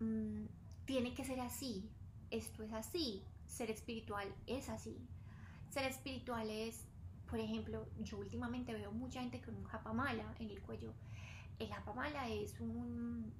mm, 0.00 0.44
tiene 0.86 1.14
que 1.14 1.24
ser 1.24 1.38
así, 1.38 1.88
esto 2.32 2.64
es 2.64 2.72
así, 2.72 3.22
ser 3.46 3.70
espiritual 3.70 4.26
es 4.48 4.68
así. 4.68 4.98
Ser 5.70 5.84
espiritual 5.84 6.50
es, 6.50 6.84
por 7.30 7.38
ejemplo, 7.38 7.86
yo 8.00 8.18
últimamente 8.18 8.72
veo 8.72 8.90
mucha 8.90 9.20
gente 9.20 9.40
con 9.40 9.54
un 9.54 9.64
japamala 9.64 10.34
en 10.40 10.50
el 10.50 10.60
cuello. 10.62 10.92
El 11.60 11.68
japamala 11.68 12.28
es 12.28 12.58
un, 12.58 13.32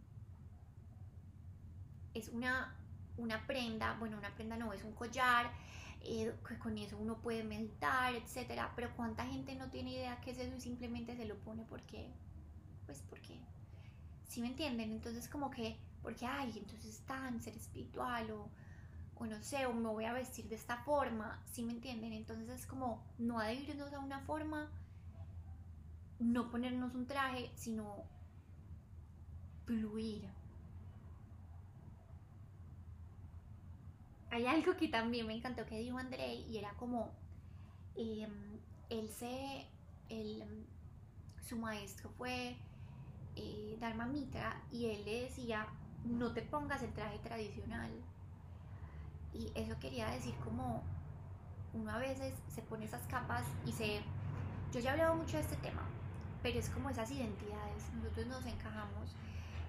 es 2.15 2.29
una, 2.29 2.77
una 3.17 3.45
prenda, 3.49 3.97
bueno, 3.99 4.17
una 4.17 4.33
prenda 4.37 4.57
no, 4.57 4.73
es 4.73 4.85
un 4.85 4.93
collar, 4.93 5.51
eh, 6.01 6.35
con 6.61 6.79
eso 6.79 6.97
uno 6.99 7.21
puede 7.21 7.45
meditar, 7.45 8.15
etcétera, 8.15 8.73
pero 8.77 8.95
cuánta 8.97 9.27
gente 9.27 9.55
no 9.55 9.69
tiene 9.71 9.93
idea 9.93 10.21
qué 10.21 10.31
es 10.31 10.39
eso 10.39 10.57
y 10.57 10.61
simplemente 10.61 11.17
se 11.17 11.25
lo 11.25 11.37
pone 11.39 11.65
porque, 11.65 12.11
pues 12.87 13.03
porque, 13.09 13.41
si 14.27 14.41
me 14.41 14.49
entienden? 14.49 14.93
Entonces 14.93 15.29
como 15.29 15.51
que, 15.51 15.77
porque, 16.03 16.27
ay, 16.27 16.53
entonces 16.57 16.97
están 16.97 17.43
ser 17.43 17.57
espiritual 17.57 18.31
o, 18.31 18.49
o 19.17 19.27
no 19.27 19.43
sé, 19.43 19.67
o 19.67 19.73
me 19.73 19.89
voy 19.89 20.05
a 20.05 20.13
vestir 20.13 20.49
de 20.49 20.55
esta 20.55 20.79
forma, 20.85 21.43
si 21.47 21.63
me 21.63 21.73
entienden? 21.73 22.13
Entonces 22.13 22.49
es 22.49 22.67
como 22.67 23.05
no 23.19 23.41
adherirnos 23.41 23.93
a 23.93 23.99
una 23.99 24.21
forma, 24.21 24.71
no 26.19 26.51
ponernos 26.51 26.95
un 26.95 27.07
traje, 27.07 27.51
sino 27.55 28.05
fluir 29.67 30.29
hay 34.31 34.47
algo 34.47 34.77
que 34.77 34.89
también 34.89 35.27
me 35.27 35.35
encantó 35.35 35.65
que 35.65 35.79
dijo 35.79 35.99
André 35.99 36.35
y 36.35 36.59
era 36.59 36.73
como, 36.75 37.11
em, 37.97 38.59
él 38.91 39.09
se, 39.09 39.67
su 41.47 41.57
maestro 41.57 42.11
fue 42.11 42.57
eh, 43.37 43.77
Dharma 43.81 44.07
Mitra 44.07 44.63
y 44.71 44.87
él 44.87 45.05
le 45.05 45.23
decía, 45.23 45.67
no 46.05 46.33
te 46.33 46.43
pongas 46.43 46.83
el 46.83 46.93
traje 46.93 47.19
tradicional. 47.19 47.91
Y 49.33 49.51
eso 49.55 49.79
quería 49.79 50.11
decir 50.11 50.35
como 50.45 50.83
uno 51.75 51.91
a 51.91 51.99
veces 51.99 52.35
se 52.49 52.63
pone 52.63 52.85
esas 52.85 53.03
capas 53.07 53.45
y 53.67 53.73
se... 53.73 54.01
Yo 54.73 54.81
ya 54.81 54.91
he 54.91 54.93
hablado 54.93 55.15
mucho 55.15 55.37
de 55.37 55.43
este 55.43 55.57
tema, 55.57 55.83
pero 56.43 56.59
es 56.59 56.69
como 56.71 56.91
esas 56.91 57.11
identidades. 57.11 57.91
Nosotros 57.95 58.27
nos 58.27 58.45
encajamos 58.45 59.15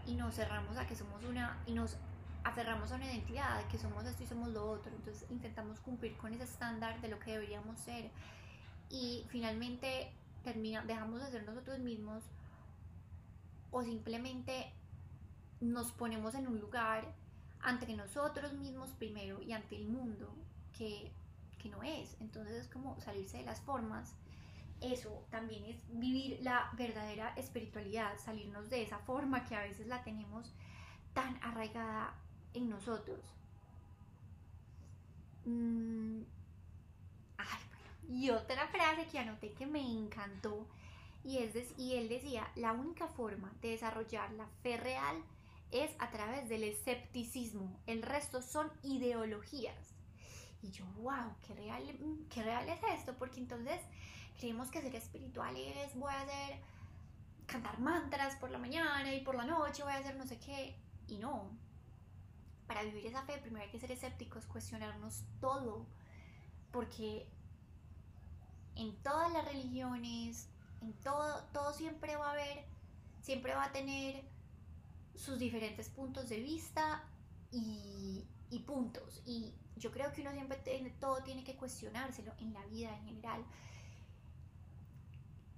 y 0.05 0.15
nos 0.15 0.35
cerramos 0.35 0.75
a 0.77 0.85
que 0.85 0.95
somos 0.95 1.23
una 1.23 1.57
y 1.65 1.73
nos 1.73 1.97
aferramos 2.43 2.91
a 2.91 2.95
una 2.95 3.05
identidad, 3.05 3.65
que 3.67 3.77
somos 3.77 4.05
esto 4.05 4.23
y 4.23 4.27
somos 4.27 4.49
lo 4.49 4.69
otro, 4.69 4.91
entonces 4.95 5.29
intentamos 5.29 5.79
cumplir 5.79 6.15
con 6.17 6.33
ese 6.33 6.43
estándar 6.43 6.99
de 7.01 7.09
lo 7.09 7.19
que 7.19 7.31
deberíamos 7.31 7.79
ser 7.79 8.11
y 8.89 9.25
finalmente 9.29 10.11
termina, 10.43 10.83
dejamos 10.83 11.21
de 11.21 11.31
ser 11.31 11.45
nosotros 11.45 11.79
mismos 11.79 12.23
o 13.71 13.83
simplemente 13.83 14.71
nos 15.59 15.91
ponemos 15.91 16.33
en 16.35 16.47
un 16.47 16.59
lugar 16.59 17.13
ante 17.61 17.93
nosotros 17.95 18.53
mismos 18.53 18.91
primero 18.91 19.41
y 19.41 19.51
ante 19.51 19.75
el 19.75 19.87
mundo 19.87 20.33
que, 20.77 21.11
que 21.57 21.69
no 21.69 21.83
es. 21.83 22.15
Entonces 22.21 22.55
es 22.55 22.67
como 22.67 22.99
salirse 23.01 23.37
de 23.37 23.43
las 23.43 23.59
formas. 23.61 24.15
Eso 24.81 25.25
también 25.29 25.65
es 25.65 25.77
vivir 25.89 26.39
la 26.41 26.71
verdadera 26.77 27.33
espiritualidad, 27.35 28.17
salirnos 28.17 28.69
de 28.69 28.83
esa 28.83 28.99
forma 28.99 29.45
que 29.45 29.55
a 29.55 29.63
veces 29.63 29.87
la 29.87 30.01
tenemos 30.03 30.53
tan 31.13 31.37
arraigada 31.43 32.13
en 32.53 32.69
nosotros. 32.69 33.19
Mm, 35.45 36.21
y 38.09 38.31
otra 38.31 38.67
frase 38.67 39.05
que 39.07 39.19
anoté 39.19 39.51
que 39.53 39.67
me 39.67 39.81
encantó 39.81 40.65
y, 41.23 41.37
es 41.37 41.55
y 41.77 41.95
él 41.95 42.09
decía, 42.09 42.51
la 42.55 42.73
única 42.73 43.07
forma 43.07 43.51
de 43.61 43.69
desarrollar 43.69 44.31
la 44.33 44.47
fe 44.63 44.77
real 44.77 45.23
es 45.71 45.91
a 45.99 46.09
través 46.09 46.49
del 46.49 46.63
escepticismo, 46.63 47.79
el 47.85 48.01
resto 48.01 48.41
son 48.41 48.71
ideologías. 48.83 49.93
Y 50.61 50.71
yo, 50.71 50.83
wow, 50.97 51.35
qué 51.45 51.53
real, 51.53 51.83
qué 52.29 52.43
real 52.43 52.67
es 52.67 52.79
esto, 52.99 53.15
porque 53.17 53.39
entonces 53.39 53.79
creemos 54.39 54.71
que 54.71 54.81
ser 54.81 54.95
espiritual 54.95 55.55
es, 55.55 55.95
voy 55.95 56.11
a 56.11 56.21
hacer, 56.21 56.59
cantar 57.45 57.79
mantras 57.79 58.35
por 58.37 58.49
la 58.49 58.57
mañana 58.57 59.13
y 59.13 59.21
por 59.21 59.35
la 59.35 59.45
noche, 59.45 59.83
voy 59.83 59.93
a 59.93 59.97
hacer 59.97 60.15
no 60.15 60.25
sé 60.25 60.39
qué, 60.39 60.75
y 61.07 61.17
no, 61.19 61.51
para 62.69 62.83
vivir 62.83 63.07
esa 63.07 63.23
fe 63.23 63.39
primero 63.39 63.65
hay 63.65 63.71
que 63.71 63.79
ser 63.79 63.91
escépticos, 63.91 64.45
cuestionarnos 64.45 65.23
todo, 65.41 65.87
porque 66.71 67.27
en 68.75 68.95
todas 69.01 69.33
las 69.33 69.43
religiones, 69.43 70.47
en 70.79 70.93
todo, 71.01 71.43
todo 71.51 71.73
siempre 71.73 72.15
va 72.15 72.27
a 72.27 72.31
haber, 72.33 72.65
siempre 73.21 73.55
va 73.55 73.63
a 73.63 73.71
tener 73.71 74.23
sus 75.15 75.39
diferentes 75.39 75.89
puntos 75.89 76.29
de 76.29 76.41
vista 76.41 77.03
y, 77.51 78.27
puntos. 78.67 79.23
Y 79.25 79.55
yo 79.77 79.91
creo 79.91 80.13
que 80.13 80.21
uno 80.21 80.31
siempre 80.31 80.59
tiene, 80.59 80.91
todo 80.91 81.23
tiene 81.23 81.43
que 81.43 81.55
cuestionárselo 81.55 82.33
en 82.37 82.53
la 82.53 82.63
vida 82.67 82.95
en 82.95 83.05
general. 83.05 83.43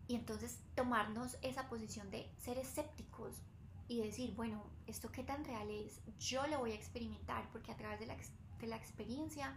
Y 0.07 0.15
entonces 0.15 0.59
tomarnos 0.75 1.37
esa 1.41 1.67
posición 1.67 2.09
de 2.09 2.31
ser 2.37 2.57
escépticos, 2.57 3.41
y 3.91 4.01
decir, 4.01 4.33
bueno, 4.37 4.63
¿esto 4.87 5.11
qué 5.11 5.21
tan 5.21 5.43
real 5.43 5.69
es? 5.69 5.99
Yo 6.17 6.47
lo 6.47 6.59
voy 6.59 6.71
a 6.71 6.75
experimentar 6.75 7.49
porque 7.51 7.73
a 7.73 7.75
través 7.75 7.99
de 7.99 8.05
la, 8.05 8.15
de 8.61 8.67
la 8.67 8.77
experiencia 8.77 9.53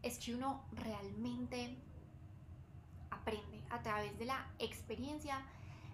es 0.00 0.18
que 0.18 0.32
uno 0.32 0.64
realmente 0.70 1.76
aprende. 3.10 3.64
A 3.70 3.82
través 3.82 4.16
de 4.16 4.26
la 4.26 4.48
experiencia 4.60 5.44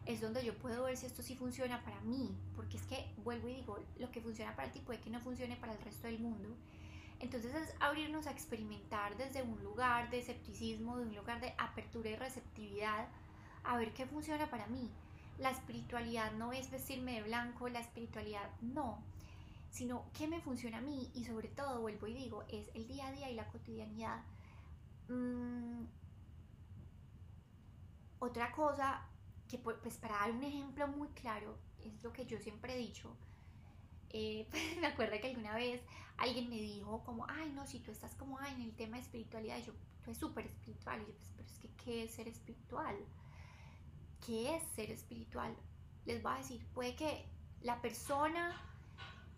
es 0.04 0.20
donde 0.20 0.44
yo 0.44 0.54
puedo 0.58 0.84
ver 0.84 0.98
si 0.98 1.06
esto 1.06 1.22
sí 1.22 1.36
funciona 1.36 1.82
para 1.82 1.98
mí, 2.02 2.36
porque 2.54 2.76
es 2.76 2.82
que 2.82 3.10
vuelvo 3.24 3.48
y 3.48 3.54
digo, 3.54 3.78
lo 3.98 4.10
que 4.10 4.20
funciona 4.20 4.54
para 4.54 4.70
ti 4.70 4.80
puede 4.80 5.00
que 5.00 5.08
no 5.08 5.20
funcione 5.20 5.56
para 5.56 5.72
el 5.72 5.80
resto 5.80 6.06
del 6.06 6.18
mundo. 6.18 6.50
Entonces 7.18 7.54
es 7.54 7.74
abrirnos 7.80 8.26
a 8.26 8.30
experimentar 8.30 9.16
desde 9.16 9.42
un 9.42 9.62
lugar 9.64 10.10
de 10.10 10.18
escepticismo, 10.18 10.98
de 10.98 11.04
un 11.04 11.14
lugar 11.14 11.40
de 11.40 11.54
apertura 11.56 12.10
y 12.10 12.16
receptividad 12.16 13.08
a 13.64 13.78
ver 13.78 13.94
qué 13.94 14.04
funciona 14.04 14.50
para 14.50 14.66
mí. 14.66 14.90
La 15.40 15.50
espiritualidad 15.50 16.32
no 16.32 16.52
es 16.52 16.70
vestirme 16.70 17.14
de 17.14 17.22
blanco, 17.22 17.68
la 17.68 17.80
espiritualidad 17.80 18.50
no, 18.60 19.02
sino 19.70 20.04
qué 20.12 20.28
me 20.28 20.40
funciona 20.42 20.78
a 20.78 20.82
mí 20.82 21.10
y 21.14 21.24
sobre 21.24 21.48
todo, 21.48 21.80
vuelvo 21.80 22.06
y 22.06 22.14
digo, 22.14 22.44
es 22.48 22.68
el 22.74 22.86
día 22.86 23.08
a 23.08 23.12
día 23.12 23.30
y 23.30 23.34
la 23.34 23.48
cotidianidad. 23.48 24.22
Mm, 25.08 25.84
otra 28.18 28.52
cosa 28.52 29.08
que 29.48 29.58
pues 29.58 29.96
para 29.96 30.18
dar 30.18 30.30
un 30.30 30.44
ejemplo 30.44 30.86
muy 30.88 31.08
claro, 31.08 31.56
es 31.82 32.02
lo 32.02 32.12
que 32.12 32.26
yo 32.26 32.38
siempre 32.38 32.74
he 32.74 32.78
dicho, 32.78 33.16
eh, 34.10 34.46
me 34.80 34.88
acuerdo 34.88 35.18
que 35.20 35.28
alguna 35.28 35.54
vez 35.54 35.80
alguien 36.18 36.50
me 36.50 36.56
dijo 36.56 37.02
como, 37.04 37.26
ay 37.28 37.50
no, 37.54 37.66
si 37.66 37.80
tú 37.80 37.90
estás 37.90 38.14
como 38.14 38.38
ay, 38.38 38.54
en 38.56 38.62
el 38.62 38.76
tema 38.76 38.98
de 38.98 39.04
espiritualidad, 39.04 39.58
yo, 39.64 39.72
tú 39.72 40.10
eres 40.10 40.18
súper 40.18 40.46
espiritual, 40.46 41.00
y 41.00 41.06
yo, 41.06 41.14
pues, 41.14 41.32
pero 41.34 41.48
es 41.48 41.58
que, 41.58 41.68
¿qué 41.82 42.04
es 42.04 42.10
ser 42.12 42.28
espiritual? 42.28 42.96
¿Qué 44.24 44.56
es 44.56 44.62
ser 44.74 44.90
espiritual? 44.90 45.54
Les 46.04 46.22
voy 46.22 46.32
a 46.32 46.36
decir, 46.36 46.66
puede 46.74 46.94
que 46.94 47.26
la 47.62 47.80
persona, 47.80 48.60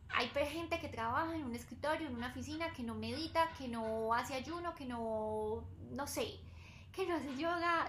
hay 0.08 0.28
gente 0.28 0.78
que 0.80 0.88
trabaja 0.88 1.34
en 1.34 1.44
un 1.44 1.54
escritorio, 1.54 2.08
en 2.08 2.16
una 2.16 2.28
oficina, 2.28 2.72
que 2.72 2.82
no 2.82 2.94
medita, 2.94 3.52
que 3.58 3.68
no 3.68 4.12
hace 4.14 4.34
ayuno, 4.34 4.74
que 4.74 4.86
no, 4.86 5.64
no 5.90 6.06
sé, 6.06 6.40
que 6.92 7.06
no 7.06 7.16
hace 7.16 7.36
yoga 7.36 7.86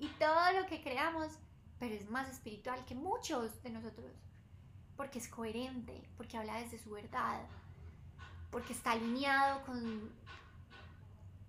y 0.00 0.06
todo 0.18 0.52
lo 0.60 0.66
que 0.66 0.82
creamos, 0.82 1.38
pero 1.78 1.94
es 1.94 2.08
más 2.10 2.28
espiritual 2.28 2.84
que 2.84 2.94
muchos 2.94 3.62
de 3.62 3.70
nosotros, 3.70 4.12
porque 4.96 5.18
es 5.18 5.28
coherente, 5.28 6.08
porque 6.16 6.36
habla 6.36 6.56
desde 6.56 6.78
su 6.78 6.90
verdad, 6.90 7.40
porque 8.50 8.72
está 8.72 8.92
alineado 8.92 9.64
con, 9.66 10.12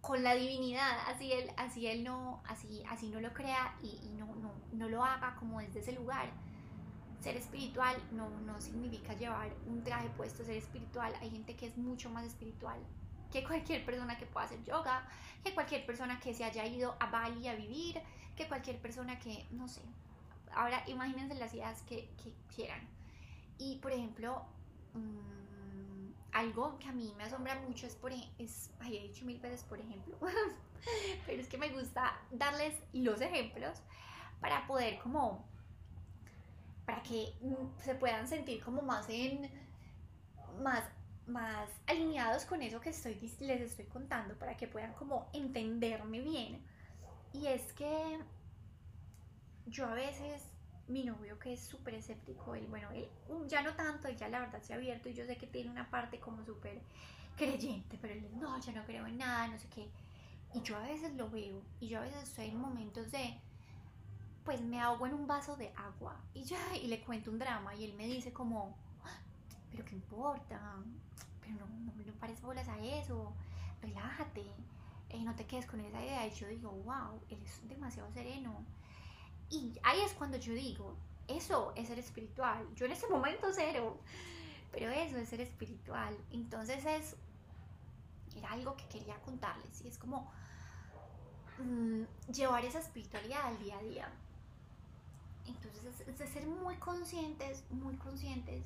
con 0.01 0.24
la 0.24 0.36
divinidad, 0.36 0.98
así 1.08 1.32
él, 1.32 1.51
así 1.58 1.88
él 1.88 2.03
no, 2.03 2.41
así, 2.48 2.84
así 2.89 3.10
no 3.10 3.20
lo 3.20 3.34
crea 3.34 3.75
y, 3.84 4.10
no, 4.18 4.27
no, 4.36 4.53
no, 4.72 4.89
lo 4.89 5.03
haga 5.03 5.36
como 5.36 5.60
desde 5.60 5.79
ese 5.79 5.91
lugar. 5.94 6.29
Ser 7.20 7.36
espiritual 7.36 8.01
no, 8.12 8.29
no 8.41 8.62
significa 8.62 9.13
llevar 9.13 9.51
un 9.68 9.84
traje 9.84 10.10
puesto, 10.10 10.44
ser 10.44 10.56
espiritual. 10.56 11.13
Hay 11.22 11.29
gente 11.29 11.56
que 11.56 11.68
es 11.68 11.77
mucho 11.77 12.10
más 12.10 12.24
espiritual 12.25 12.79
que 13.32 13.44
cualquier 13.44 13.86
persona 13.86 14.18
que 14.18 14.25
pueda 14.25 14.46
hacer 14.46 14.63
yoga, 14.63 15.08
que 15.44 15.53
cualquier 15.53 15.86
persona 15.86 16.20
que 16.20 16.34
se 16.34 16.44
haya 16.44 16.65
ido 16.65 16.96
a 17.00 17.08
Bali 17.08 17.48
a 17.48 17.56
vivir, 17.56 18.01
que 18.36 18.48
cualquier 18.48 18.79
persona 18.79 19.20
que, 19.20 19.46
no 19.51 19.68
sé. 19.68 19.82
Ahora 20.53 20.84
imagínense 20.88 21.36
las 21.36 21.53
ideas 21.53 21.84
que, 21.84 22.10
que 22.24 22.34
quieran. 22.56 22.82
Y 23.58 23.75
por 23.77 23.91
ejemplo, 23.91 24.46
mmm, 24.94 25.39
algo 26.39 26.79
que 26.79 26.88
a 26.88 26.93
mí 26.93 27.13
me 27.17 27.25
asombra 27.25 27.55
mucho 27.60 27.86
es, 27.86 27.96
por 27.96 28.12
es, 28.13 28.72
ay, 28.79 28.98
he 28.98 29.01
dicho 29.03 29.25
mil 29.25 29.39
veces 29.39 29.63
por 29.63 29.79
ejemplo, 29.79 30.17
pero 31.25 31.41
es 31.41 31.48
que 31.48 31.58
me 31.58 31.69
gusta 31.69 32.17
darles 32.31 32.74
los 32.93 33.19
ejemplos 33.19 33.81
para 34.39 34.65
poder 34.65 35.00
como, 35.00 35.46
para 36.86 37.03
que 37.03 37.34
mm, 37.41 37.81
se 37.84 37.96
puedan 37.96 38.27
sentir 38.27 38.63
como 38.63 38.81
más 38.81 39.10
en, 39.10 39.51
más, 40.62 40.84
más 41.27 41.69
alineados 41.88 42.46
con 42.46 42.62
eso 42.62 42.79
que 42.79 42.89
estoy, 42.89 43.15
les 43.41 43.62
estoy 43.62 43.86
contando, 43.86 44.34
para 44.36 44.55
que 44.55 44.67
puedan 44.67 44.93
como 44.93 45.29
entenderme 45.34 46.22
bien. 46.22 46.63
Y 47.34 47.48
es 47.48 47.74
que 47.74 48.19
yo 49.67 49.86
a 49.86 49.93
veces 49.93 50.49
mi 50.89 51.03
novio 51.03 51.38
que 51.39 51.53
es 51.53 51.62
súper 51.62 51.93
escéptico, 51.93 52.55
él, 52.55 52.65
bueno, 52.67 52.89
él 52.91 53.08
um, 53.29 53.48
ya 53.48 53.62
no 53.62 53.74
tanto, 53.75 54.08
él 54.08 54.17
ya 54.17 54.27
la 54.27 54.39
verdad 54.39 54.62
se 54.62 54.74
ha 54.74 54.75
abierto 54.75 55.08
y 55.08 55.13
yo 55.13 55.25
sé 55.25 55.38
que 55.38 55.48
tiene 55.48 55.69
una 55.69 55.89
parte 55.89 56.19
como 56.19 56.43
súper 56.43 56.81
creyente, 57.38 57.98
pero 58.01 58.13
él 58.13 58.27
no, 58.39 58.60
yo 58.60 58.72
no 58.72 58.84
creo 58.84 59.05
en 59.05 59.17
nada, 59.17 59.48
no 59.48 59.58
sé 59.58 59.67
qué. 59.74 59.88
Y 60.53 60.62
yo 60.62 60.77
a 60.77 60.81
veces 60.81 61.13
lo 61.15 61.29
veo 61.29 61.62
y 61.79 61.88
yo 61.88 62.00
a 62.00 62.01
veces 62.01 62.24
estoy 62.24 62.48
en 62.48 62.60
momentos 62.60 63.12
de, 63.12 63.39
pues 64.43 64.62
me 64.62 64.81
ahogo 64.81 65.05
en 65.05 65.13
un 65.13 65.27
vaso 65.27 65.55
de 65.55 65.72
agua 65.75 66.20
y 66.33 66.44
ya, 66.44 66.75
y 66.75 66.87
le 66.87 67.01
cuento 67.01 67.29
un 67.29 67.37
drama 67.37 67.75
y 67.75 67.85
él 67.85 67.94
me 67.94 68.07
dice 68.07 68.33
como, 68.33 68.75
pero 69.72 69.85
qué 69.85 69.96
importa, 69.96 70.59
pero 71.40 71.53
no, 71.53 71.68
no, 71.68 72.03
no 72.03 72.13
pares 72.13 72.42
bolas 72.42 72.68
a 72.68 72.79
eso, 72.79 73.31
relájate, 73.81 74.44
eh, 75.09 75.24
no 75.24 75.35
te 75.35 75.46
quedes 75.46 75.68
con 75.68 75.79
esa 75.81 76.01
idea. 76.01 76.25
Y 76.27 76.31
yo 76.31 76.48
digo, 76.48 76.72
wow, 76.72 77.22
él 77.29 77.40
es 77.44 77.68
demasiado 77.70 78.11
sereno 78.11 78.66
y 79.50 79.79
ahí 79.83 80.01
es 80.01 80.14
cuando 80.14 80.38
yo 80.38 80.53
digo, 80.53 80.96
eso 81.27 81.74
es 81.75 81.88
ser 81.88 82.00
espiritual. 82.00 82.68
Yo 82.75 82.85
en 82.85 82.92
ese 82.92 83.07
momento 83.07 83.48
cero, 83.53 83.98
pero 84.72 84.90
eso 84.92 85.18
es 85.18 85.29
ser 85.29 85.42
espiritual. 85.42 86.18
Entonces 86.31 86.85
es, 86.85 87.16
era 88.35 88.51
algo 88.51 88.75
que 88.75 88.85
quería 88.88 89.16
contarles 89.22 89.81
y 89.81 89.88
es 89.88 89.98
como 89.98 90.31
mm, 91.59 92.03
llevar 92.31 92.66
esa 92.66 92.79
espiritualidad 92.79 93.46
al 93.46 93.59
día 93.59 93.77
a 93.77 93.83
día. 93.83 94.09
Entonces 95.46 96.07
es, 96.07 96.18
de 96.18 96.27
ser 96.27 96.46
muy 96.46 96.75
conscientes, 96.75 97.64
muy 97.70 97.96
conscientes, 97.96 98.66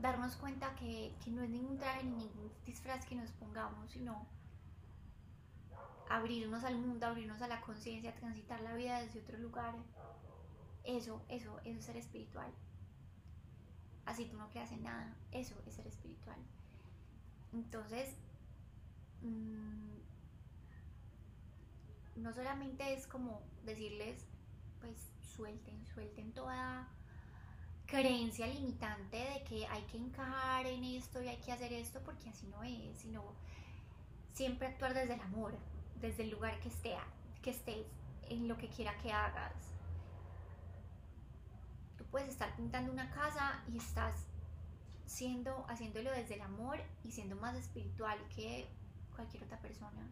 darnos 0.00 0.36
cuenta 0.36 0.74
que, 0.76 1.14
que 1.22 1.30
no 1.30 1.42
es 1.42 1.50
ningún 1.50 1.78
traje 1.78 2.04
ni 2.04 2.16
ningún 2.16 2.50
disfraz 2.64 3.04
que 3.04 3.14
nos 3.14 3.30
pongamos, 3.32 3.90
sino 3.90 4.26
abrirnos 6.08 6.64
al 6.64 6.76
mundo, 6.78 7.06
abrirnos 7.06 7.42
a 7.42 7.48
la 7.48 7.60
conciencia, 7.60 8.14
transitar 8.14 8.60
la 8.60 8.74
vida 8.74 9.00
desde 9.00 9.20
otro 9.20 9.38
lugar. 9.38 9.74
Eso, 10.88 11.22
eso, 11.28 11.60
eso 11.66 11.78
es 11.78 11.84
ser 11.84 11.98
espiritual. 11.98 12.50
Así 14.06 14.24
tú 14.24 14.38
no 14.38 14.48
quedas 14.48 14.72
en 14.72 14.84
nada. 14.84 15.14
Eso 15.32 15.54
es 15.66 15.74
ser 15.74 15.86
espiritual. 15.86 16.38
Entonces, 17.52 18.08
mm, 19.20 19.98
no 22.16 22.32
solamente 22.32 22.94
es 22.94 23.06
como 23.06 23.42
decirles, 23.66 24.24
pues 24.80 24.96
suelten, 25.20 25.86
suelten 25.86 26.32
toda 26.32 26.88
creencia 27.86 28.46
limitante 28.46 29.18
de 29.18 29.44
que 29.44 29.66
hay 29.66 29.82
que 29.82 29.98
encajar 29.98 30.64
en 30.64 30.84
esto 30.84 31.22
y 31.22 31.28
hay 31.28 31.36
que 31.36 31.52
hacer 31.52 31.74
esto 31.74 32.00
porque 32.02 32.30
así 32.30 32.46
no 32.46 32.64
es, 32.64 32.98
sino 32.98 33.22
siempre 34.32 34.68
actuar 34.68 34.94
desde 34.94 35.14
el 35.14 35.20
amor, 35.20 35.52
desde 36.00 36.22
el 36.22 36.30
lugar 36.30 36.58
que, 36.60 36.68
esté, 36.68 36.96
que 37.42 37.50
estés, 37.50 37.86
en 38.30 38.48
lo 38.48 38.56
que 38.56 38.68
quiera 38.68 38.96
que 38.98 39.12
hagas. 39.12 39.77
Puedes 42.10 42.28
estar 42.28 42.54
pintando 42.56 42.92
una 42.92 43.10
casa 43.10 43.62
y 43.72 43.78
estás 43.78 44.14
siendo, 45.06 45.64
haciéndolo 45.68 46.10
desde 46.12 46.34
el 46.34 46.42
amor 46.42 46.78
y 47.04 47.12
siendo 47.12 47.36
más 47.36 47.54
espiritual 47.56 48.18
que 48.34 48.68
cualquier 49.14 49.44
otra 49.44 49.58
persona. 49.60 50.06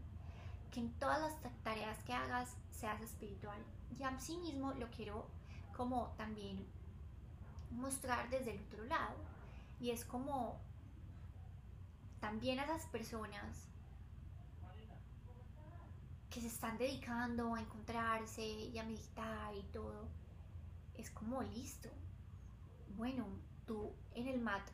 Que 0.70 0.80
en 0.80 0.92
todas 0.98 1.20
las 1.20 1.62
tareas 1.62 2.02
que 2.04 2.12
hagas 2.12 2.56
seas 2.70 3.00
espiritual. 3.00 3.58
Y 3.98 4.02
a 4.02 4.18
sí 4.18 4.36
mismo 4.38 4.72
lo 4.74 4.90
quiero 4.90 5.26
como 5.76 6.08
también 6.16 6.66
mostrar 7.70 8.28
desde 8.30 8.52
el 8.52 8.62
otro 8.62 8.84
lado. 8.84 9.16
Y 9.80 9.90
es 9.90 10.04
como 10.04 10.60
también 12.20 12.58
a 12.58 12.64
esas 12.64 12.86
personas 12.86 13.68
que 16.30 16.42
se 16.42 16.48
están 16.48 16.76
dedicando 16.76 17.54
a 17.54 17.60
encontrarse 17.60 18.46
y 18.46 18.78
a 18.78 18.82
meditar 18.82 19.54
y 19.54 19.62
todo, 19.72 20.06
es 20.98 21.10
como 21.10 21.42
listo. 21.42 21.88
Bueno, 22.96 23.26
tú 23.66 23.92
en 24.14 24.28
el 24.28 24.40
mat, 24.40 24.66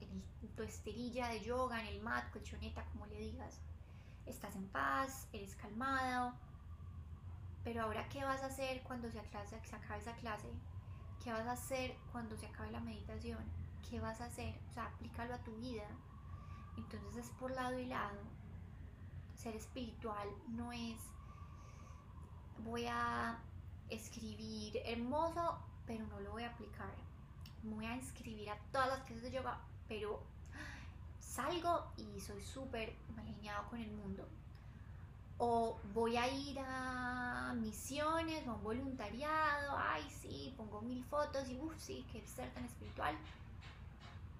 en 0.00 0.48
tu 0.56 0.62
esterilla 0.62 1.28
de 1.28 1.40
yoga, 1.40 1.80
en 1.80 1.88
el 1.88 2.02
mat, 2.02 2.30
colchoneta, 2.32 2.84
como 2.86 3.06
le 3.06 3.18
digas, 3.18 3.60
estás 4.26 4.54
en 4.56 4.68
paz, 4.68 5.28
eres 5.32 5.54
calmado, 5.56 6.34
pero 7.64 7.82
ahora, 7.82 8.08
¿qué 8.08 8.24
vas 8.24 8.42
a 8.42 8.46
hacer 8.46 8.82
cuando 8.82 9.10
se, 9.10 9.20
se 9.20 9.76
acabe 9.76 10.00
esa 10.00 10.14
clase? 10.16 10.48
¿Qué 11.22 11.32
vas 11.32 11.46
a 11.46 11.52
hacer 11.52 11.96
cuando 12.12 12.36
se 12.36 12.46
acabe 12.46 12.70
la 12.70 12.80
meditación? 12.80 13.44
¿Qué 13.88 14.00
vas 14.00 14.20
a 14.20 14.26
hacer? 14.26 14.58
O 14.70 14.72
sea, 14.72 14.86
aplícalo 14.86 15.34
a 15.34 15.44
tu 15.44 15.54
vida. 15.56 15.86
Entonces 16.76 17.26
es 17.26 17.30
por 17.32 17.50
lado 17.50 17.78
y 17.78 17.86
lado 17.86 18.18
ser 19.34 19.54
espiritual 19.54 20.28
no 20.48 20.72
es 20.72 20.98
voy 22.64 22.86
a 22.86 23.38
escribir 23.88 24.78
hermoso, 24.84 25.58
pero 25.88 26.06
no 26.06 26.20
lo 26.20 26.32
voy 26.32 26.44
a 26.44 26.50
aplicar. 26.50 26.90
Voy 27.64 27.86
a 27.86 27.96
escribir 27.96 28.50
a 28.50 28.58
todas 28.70 28.88
las 28.88 29.00
clases 29.00 29.22
de 29.22 29.32
yoga, 29.32 29.58
pero 29.88 30.22
salgo 31.18 31.86
y 31.96 32.20
soy 32.20 32.42
súper 32.42 32.94
alineado 33.16 33.66
con 33.68 33.80
el 33.80 33.90
mundo. 33.90 34.28
O 35.38 35.78
voy 35.94 36.16
a 36.16 36.28
ir 36.28 36.58
a 36.60 37.54
misiones 37.56 38.46
o 38.46 38.50
a 38.50 38.54
un 38.54 38.62
voluntariado, 38.62 39.76
ay 39.78 40.06
sí, 40.10 40.52
pongo 40.56 40.82
mil 40.82 41.02
fotos 41.04 41.48
y 41.48 41.56
uff, 41.58 41.74
sí, 41.78 42.04
que 42.12 42.24
ser 42.26 42.50
tan 42.50 42.64
espiritual. 42.64 43.16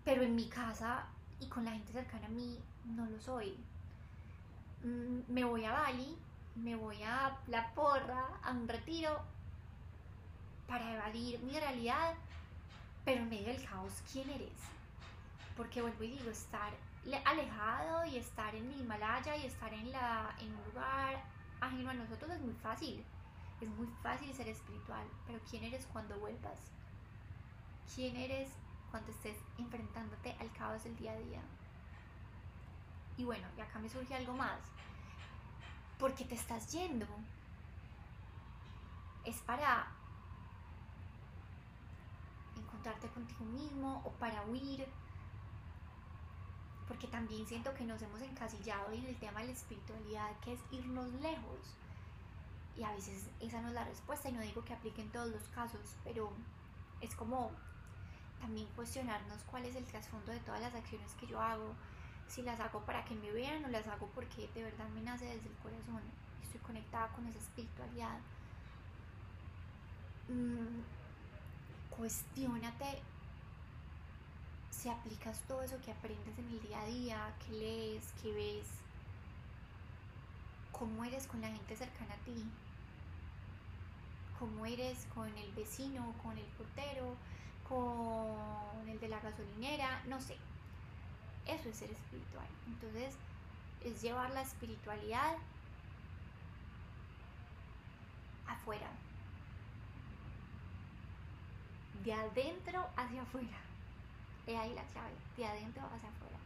Pero 0.04 0.22
en 0.22 0.34
mi 0.34 0.48
casa 0.48 1.06
y 1.40 1.46
con 1.46 1.64
la 1.64 1.70
gente 1.70 1.92
cercana 1.92 2.26
a 2.26 2.30
mí 2.30 2.58
no 2.84 3.06
lo 3.06 3.18
soy. 3.20 3.56
Mm, 4.84 5.20
me 5.28 5.44
voy 5.44 5.64
a 5.64 5.72
Bali, 5.72 6.18
me 6.56 6.76
voy 6.76 7.02
a 7.02 7.38
la 7.46 7.72
porra, 7.74 8.38
a 8.42 8.50
un 8.50 8.68
retiro, 8.68 9.22
para 10.68 10.94
evadir 10.94 11.40
mi 11.40 11.58
realidad, 11.58 12.14
pero 13.04 13.22
en 13.22 13.30
medio 13.30 13.46
del 13.46 13.64
caos, 13.64 13.92
¿quién 14.12 14.28
eres? 14.30 14.52
Porque 15.56 15.82
vuelvo 15.82 16.04
y 16.04 16.10
digo, 16.10 16.30
estar 16.30 16.72
alejado 17.24 18.04
y 18.04 18.18
estar 18.18 18.54
en 18.54 18.70
el 18.70 18.80
Himalaya 18.82 19.34
y 19.36 19.46
estar 19.46 19.72
en, 19.72 19.90
la, 19.90 20.34
en 20.38 20.54
un 20.54 20.64
lugar 20.66 21.24
ajeno 21.60 21.90
a 21.90 21.94
nosotros 21.94 22.30
es 22.30 22.40
muy 22.40 22.54
fácil. 22.54 23.02
Es 23.60 23.68
muy 23.70 23.88
fácil 24.02 24.32
ser 24.34 24.48
espiritual, 24.48 25.04
pero 25.26 25.40
¿quién 25.50 25.64
eres 25.64 25.86
cuando 25.86 26.16
vuelvas? 26.20 26.58
¿Quién 27.92 28.14
eres 28.16 28.50
cuando 28.90 29.10
estés 29.10 29.36
enfrentándote 29.58 30.36
al 30.38 30.52
caos 30.52 30.84
del 30.84 30.96
día 30.96 31.12
a 31.12 31.18
día? 31.18 31.40
Y 33.16 33.24
bueno, 33.24 33.48
y 33.56 33.60
acá 33.60 33.78
me 33.80 33.88
surge 33.88 34.14
algo 34.14 34.34
más. 34.34 34.60
¿Por 35.98 36.14
qué 36.14 36.24
te 36.24 36.36
estás 36.36 36.70
yendo? 36.70 37.06
Es 39.24 39.38
para 39.38 39.88
encontrarte 42.68 43.08
contigo 43.08 43.44
mismo 43.44 44.02
o 44.04 44.10
para 44.12 44.42
huir. 44.44 44.86
Porque 46.86 47.06
también 47.06 47.46
siento 47.46 47.74
que 47.74 47.84
nos 47.84 48.00
hemos 48.02 48.20
encasillado 48.22 48.92
en 48.92 49.04
el 49.04 49.16
tema 49.16 49.40
de 49.40 49.46
la 49.46 49.52
espiritualidad, 49.52 50.30
que 50.40 50.54
es 50.54 50.60
irnos 50.70 51.12
lejos. 51.14 51.74
Y 52.76 52.84
a 52.84 52.92
veces 52.92 53.28
esa 53.40 53.60
no 53.60 53.68
es 53.68 53.74
la 53.74 53.84
respuesta 53.84 54.28
y 54.28 54.32
no 54.32 54.40
digo 54.40 54.64
que 54.64 54.72
aplique 54.72 55.02
en 55.02 55.10
todos 55.10 55.28
los 55.28 55.42
casos, 55.48 55.96
pero 56.04 56.30
es 57.00 57.14
como 57.14 57.50
también 58.40 58.68
cuestionarnos 58.76 59.42
cuál 59.50 59.64
es 59.64 59.74
el 59.74 59.84
trasfondo 59.84 60.30
de 60.30 60.38
todas 60.40 60.60
las 60.60 60.74
acciones 60.74 61.12
que 61.14 61.26
yo 61.26 61.40
hago, 61.40 61.74
si 62.28 62.42
las 62.42 62.60
hago 62.60 62.80
para 62.84 63.04
que 63.04 63.14
me 63.14 63.32
vean 63.32 63.64
o 63.64 63.68
las 63.68 63.86
hago 63.88 64.06
porque 64.14 64.48
de 64.54 64.62
verdad 64.62 64.88
me 64.90 65.00
nace 65.00 65.24
desde 65.24 65.48
el 65.48 65.56
corazón, 65.56 66.02
estoy 66.42 66.60
conectada 66.60 67.08
con 67.08 67.26
esa 67.26 67.38
espiritualidad. 67.38 68.18
Mm, 70.28 70.82
cuestiónate 71.98 73.02
si 74.70 74.88
aplicas 74.88 75.40
todo 75.48 75.62
eso 75.62 75.76
que 75.84 75.90
aprendes 75.90 76.38
en 76.38 76.48
el 76.48 76.60
día 76.60 76.80
a 76.80 76.86
día, 76.86 77.34
que 77.44 77.52
lees, 77.52 78.12
que 78.22 78.32
ves, 78.32 78.66
cómo 80.70 81.04
eres 81.04 81.26
con 81.26 81.40
la 81.40 81.48
gente 81.48 81.76
cercana 81.76 82.14
a 82.14 82.18
ti, 82.18 82.44
cómo 84.38 84.64
eres 84.64 85.06
con 85.12 85.26
el 85.26 85.52
vecino, 85.52 86.14
con 86.22 86.38
el 86.38 86.44
portero, 86.44 87.16
con 87.68 88.88
el 88.88 89.00
de 89.00 89.08
la 89.08 89.18
gasolinera, 89.18 90.00
no 90.06 90.20
sé. 90.20 90.36
Eso 91.46 91.68
es 91.68 91.76
ser 91.76 91.90
espiritual. 91.90 92.46
Entonces, 92.68 93.16
es 93.84 94.00
llevar 94.00 94.30
la 94.30 94.42
espiritualidad 94.42 95.36
afuera. 98.46 98.88
De 102.04 102.12
adentro 102.12 102.88
hacia 102.96 103.22
afuera. 103.22 103.58
He 104.46 104.56
ahí 104.56 104.74
la 104.74 104.84
clave. 104.84 105.14
De 105.36 105.46
adentro 105.46 105.82
hacia 105.94 106.08
afuera. 106.08 106.38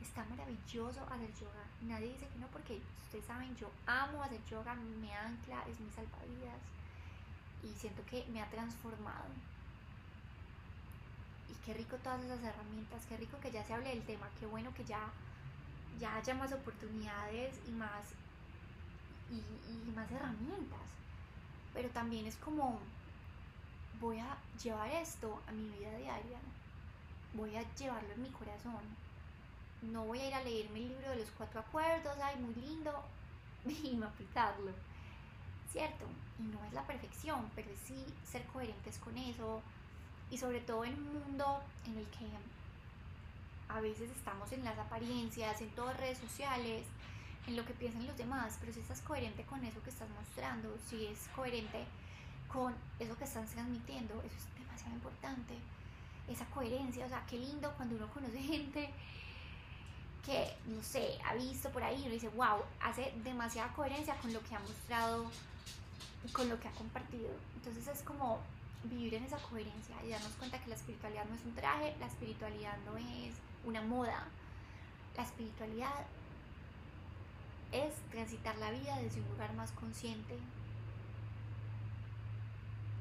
Está 0.00 0.24
maravilloso 0.24 1.02
hacer 1.10 1.32
yoga. 1.34 1.64
Nadie 1.82 2.12
dice 2.12 2.26
que 2.28 2.38
no 2.38 2.46
porque 2.48 2.80
ustedes 3.04 3.24
saben, 3.24 3.54
yo 3.56 3.70
amo 3.86 4.22
hacer 4.22 4.44
yoga, 4.46 4.74
me 4.74 5.14
ancla, 5.14 5.62
es 5.68 5.78
mi 5.80 5.90
salvavidas. 5.90 6.60
Y 7.62 7.78
siento 7.78 8.02
que 8.06 8.24
me 8.32 8.40
ha 8.40 8.48
transformado 8.48 9.26
y 11.50 11.54
qué 11.64 11.74
rico 11.74 11.96
todas 12.02 12.22
esas 12.22 12.42
herramientas, 12.42 13.04
qué 13.08 13.16
rico 13.16 13.38
que 13.40 13.50
ya 13.50 13.64
se 13.64 13.74
hable 13.74 13.90
del 13.90 14.02
tema, 14.02 14.28
qué 14.38 14.46
bueno 14.46 14.72
que 14.74 14.84
ya, 14.84 15.10
ya 15.98 16.14
haya 16.16 16.34
más 16.34 16.52
oportunidades 16.52 17.58
y 17.66 17.72
más, 17.72 18.04
y, 19.30 19.90
más 19.90 20.10
herramientas. 20.10 20.86
Pero 21.74 21.88
también 21.90 22.26
es 22.26 22.36
como, 22.36 22.80
voy 24.00 24.18
a 24.18 24.36
llevar 24.62 24.90
esto 24.90 25.40
a 25.46 25.52
mi 25.52 25.68
vida 25.70 25.90
diaria, 25.96 26.38
voy 27.34 27.56
a 27.56 27.74
llevarlo 27.74 28.12
en 28.12 28.22
mi 28.22 28.30
corazón. 28.30 28.80
No 29.82 30.04
voy 30.04 30.20
a 30.20 30.28
ir 30.28 30.34
a 30.34 30.42
leerme 30.42 30.80
el 30.80 30.88
libro 30.88 31.10
de 31.10 31.16
los 31.16 31.30
cuatro 31.30 31.60
acuerdos, 31.60 32.16
ay, 32.22 32.36
muy 32.36 32.54
lindo, 32.54 32.92
y 33.66 33.96
no 33.96 34.06
aplicarlo. 34.06 34.72
¿Cierto? 35.72 36.04
Y 36.38 36.42
no 36.42 36.64
es 36.64 36.72
la 36.72 36.86
perfección, 36.86 37.48
pero 37.54 37.70
sí 37.86 38.04
ser 38.24 38.44
coherentes 38.46 38.98
con 38.98 39.16
eso, 39.16 39.62
y 40.30 40.38
sobre 40.38 40.60
todo 40.60 40.84
en 40.84 40.94
un 40.94 41.12
mundo 41.12 41.60
en 41.86 41.98
el 41.98 42.06
que 42.06 42.26
a 43.68 43.80
veces 43.80 44.10
estamos 44.10 44.50
en 44.52 44.64
las 44.64 44.78
apariencias, 44.78 45.60
en 45.60 45.70
todas 45.70 45.96
redes 45.96 46.18
sociales, 46.18 46.84
en 47.46 47.56
lo 47.56 47.64
que 47.64 47.72
piensan 47.72 48.06
los 48.06 48.16
demás, 48.16 48.56
pero 48.60 48.72
si 48.72 48.80
estás 48.80 49.00
coherente 49.02 49.44
con 49.44 49.64
eso 49.64 49.82
que 49.82 49.90
estás 49.90 50.08
mostrando, 50.10 50.76
si 50.88 51.06
es 51.06 51.28
coherente 51.34 51.84
con 52.52 52.74
eso 52.98 53.16
que 53.16 53.24
estás 53.24 53.50
transmitiendo, 53.50 54.14
eso 54.22 54.36
es 54.36 54.58
demasiado 54.58 54.94
importante. 54.94 55.54
Esa 56.28 56.44
coherencia, 56.46 57.06
o 57.06 57.08
sea, 57.08 57.24
qué 57.28 57.36
lindo 57.36 57.72
cuando 57.76 57.96
uno 57.96 58.08
conoce 58.08 58.38
gente 58.40 58.90
que, 60.24 60.54
no 60.66 60.82
sé, 60.82 61.18
ha 61.24 61.34
visto 61.34 61.70
por 61.70 61.82
ahí 61.82 61.96
y 61.96 62.02
uno 62.02 62.12
dice, 62.12 62.28
wow, 62.30 62.62
hace 62.80 63.12
demasiada 63.24 63.72
coherencia 63.72 64.14
con 64.16 64.32
lo 64.32 64.40
que 64.42 64.54
ha 64.54 64.60
mostrado, 64.60 65.30
con 66.32 66.48
lo 66.48 66.60
que 66.60 66.68
ha 66.68 66.72
compartido. 66.72 67.30
Entonces 67.56 67.86
es 67.88 68.02
como 68.02 68.38
vivir 68.84 69.14
en 69.14 69.24
esa 69.24 69.38
coherencia 69.38 69.96
y 70.04 70.10
darnos 70.10 70.32
cuenta 70.32 70.58
que 70.58 70.68
la 70.68 70.76
espiritualidad 70.76 71.24
no 71.26 71.34
es 71.34 71.44
un 71.44 71.54
traje, 71.54 71.94
la 71.98 72.06
espiritualidad 72.06 72.76
no 72.86 72.96
es 72.96 73.34
una 73.64 73.82
moda, 73.82 74.24
la 75.16 75.22
espiritualidad 75.22 76.06
es 77.72 77.94
transitar 78.10 78.56
la 78.56 78.70
vida 78.70 78.98
desde 78.98 79.20
un 79.20 79.28
lugar 79.28 79.52
más 79.54 79.70
consciente, 79.72 80.38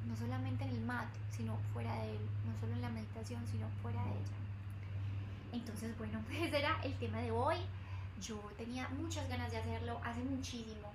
no 0.10 0.16
solamente 0.18 0.64
en 0.64 0.72
el 0.72 0.82
mat, 0.82 1.08
sino 1.30 1.56
fuera 1.72 1.94
de 2.02 2.16
él, 2.16 2.22
no 2.46 2.60
solo 2.60 2.74
en 2.74 2.82
la 2.82 2.90
meditación, 2.90 3.46
sino 3.48 3.68
fuera 3.82 4.04
de 4.04 4.12
ella. 4.12 4.40
Entonces, 5.54 5.98
bueno, 5.98 6.20
ese 6.32 6.58
era 6.58 6.82
el 6.84 6.94
tema 6.98 7.20
de 7.20 7.32
hoy. 7.32 7.58
Yo 8.22 8.38
tenía 8.58 8.90
muchas 8.90 9.30
ganas 9.30 9.50
de 9.52 9.58
hacerlo 9.58 10.02
hace 10.04 10.22
muchísimo 10.22 10.92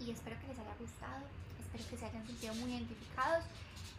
y 0.00 0.10
espero 0.10 0.36
que 0.40 0.48
les 0.48 0.58
haya 0.58 0.74
gustado, 0.80 1.22
espero 1.60 1.88
que 1.88 1.96
se 1.96 2.04
hayan 2.06 2.26
sentido 2.26 2.54
muy 2.54 2.72
identificados 2.72 3.44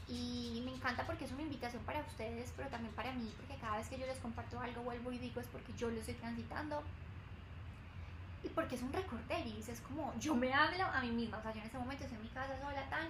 y 0.08 0.62
me 0.64 0.74
encanta 0.74 1.06
porque 1.06 1.26
es 1.26 1.32
una 1.32 1.42
invitación 1.42 1.84
para 1.84 2.00
ustedes, 2.00 2.54
pero 2.56 2.70
también 2.70 2.94
para 2.94 3.12
mí, 3.12 3.32
porque 3.38 3.56
cada 3.60 3.78
vez 3.78 3.88
que 3.88 4.00
yo 4.00 4.06
les 4.06 4.18
comparto 4.20 4.60
algo, 4.60 4.82
vuelvo 4.84 5.12
y 5.12 5.18
digo 5.18 5.42
es 5.42 5.48
porque 5.48 5.74
yo 5.78 5.90
lo 5.90 6.00
estoy 6.00 6.14
transitando. 6.16 6.82
Y 8.44 8.50
porque 8.50 8.76
es 8.76 8.82
un 8.82 8.94
recorderis, 8.94 9.68
es 9.68 9.82
como 9.82 10.14
yo 10.20 10.34
me 10.36 10.54
hablo 10.54 10.86
a 10.86 11.02
mí 11.02 11.12
misma, 11.12 11.40
o 11.40 11.42
sea, 11.42 11.54
yo 11.54 11.60
en 11.60 11.68
ese 11.68 11.78
momento 11.78 12.04
estoy 12.04 12.18
en 12.18 12.24
mi 12.24 12.30
casa 12.30 12.58
sola, 12.62 12.90
tan. 12.90 13.08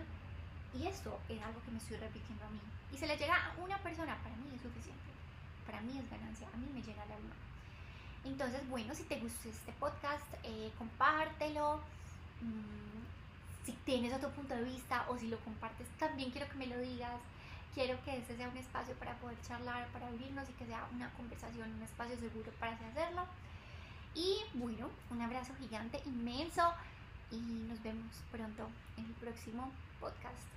Y 0.77 0.85
esto 0.85 1.19
es 1.27 1.41
algo 1.41 1.61
que 1.63 1.71
me 1.71 1.77
estoy 1.79 1.97
repitiendo 1.97 2.45
a 2.45 2.49
mí. 2.49 2.59
Y 2.93 2.97
se 2.97 3.07
le 3.07 3.17
llega 3.17 3.35
a 3.35 3.53
una 3.61 3.77
persona, 3.79 4.15
para 4.21 4.35
mí 4.35 4.47
es 4.55 4.61
suficiente. 4.61 5.09
Para 5.65 5.81
mí 5.81 5.97
es 5.97 6.09
ganancia, 6.09 6.47
a 6.53 6.57
mí 6.57 6.67
me 6.73 6.81
llega 6.81 7.03
el 7.03 7.11
alma. 7.11 7.35
Entonces, 8.23 8.67
bueno, 8.69 8.93
si 8.93 9.03
te 9.03 9.19
gustó 9.19 9.49
este 9.49 9.71
podcast, 9.73 10.25
eh, 10.43 10.71
compártelo. 10.77 11.79
Mm, 12.41 13.65
si 13.65 13.71
tienes 13.85 14.13
otro 14.13 14.29
punto 14.31 14.53
de 14.53 14.63
vista 14.63 15.05
o 15.09 15.17
si 15.17 15.27
lo 15.27 15.39
compartes, 15.39 15.87
también 15.97 16.31
quiero 16.31 16.47
que 16.47 16.57
me 16.57 16.67
lo 16.67 16.77
digas. 16.79 17.19
Quiero 17.73 18.01
que 18.03 18.17
este 18.17 18.35
sea 18.37 18.49
un 18.49 18.57
espacio 18.57 18.93
para 18.95 19.13
poder 19.15 19.37
charlar, 19.47 19.87
para 19.87 20.07
abrirnos 20.07 20.49
y 20.49 20.53
que 20.53 20.65
sea 20.65 20.87
una 20.93 21.09
conversación, 21.11 21.71
un 21.73 21.83
espacio 21.83 22.17
seguro 22.19 22.51
para 22.59 22.73
hacerlo. 22.73 23.25
Y 24.15 24.37
bueno, 24.53 24.89
un 25.11 25.21
abrazo 25.21 25.53
gigante, 25.59 26.01
inmenso 26.05 26.73
y 27.31 27.37
nos 27.37 27.81
vemos 27.83 28.15
pronto 28.31 28.67
en 28.97 29.05
el 29.05 29.13
próximo 29.13 29.71
podcast. 29.99 30.56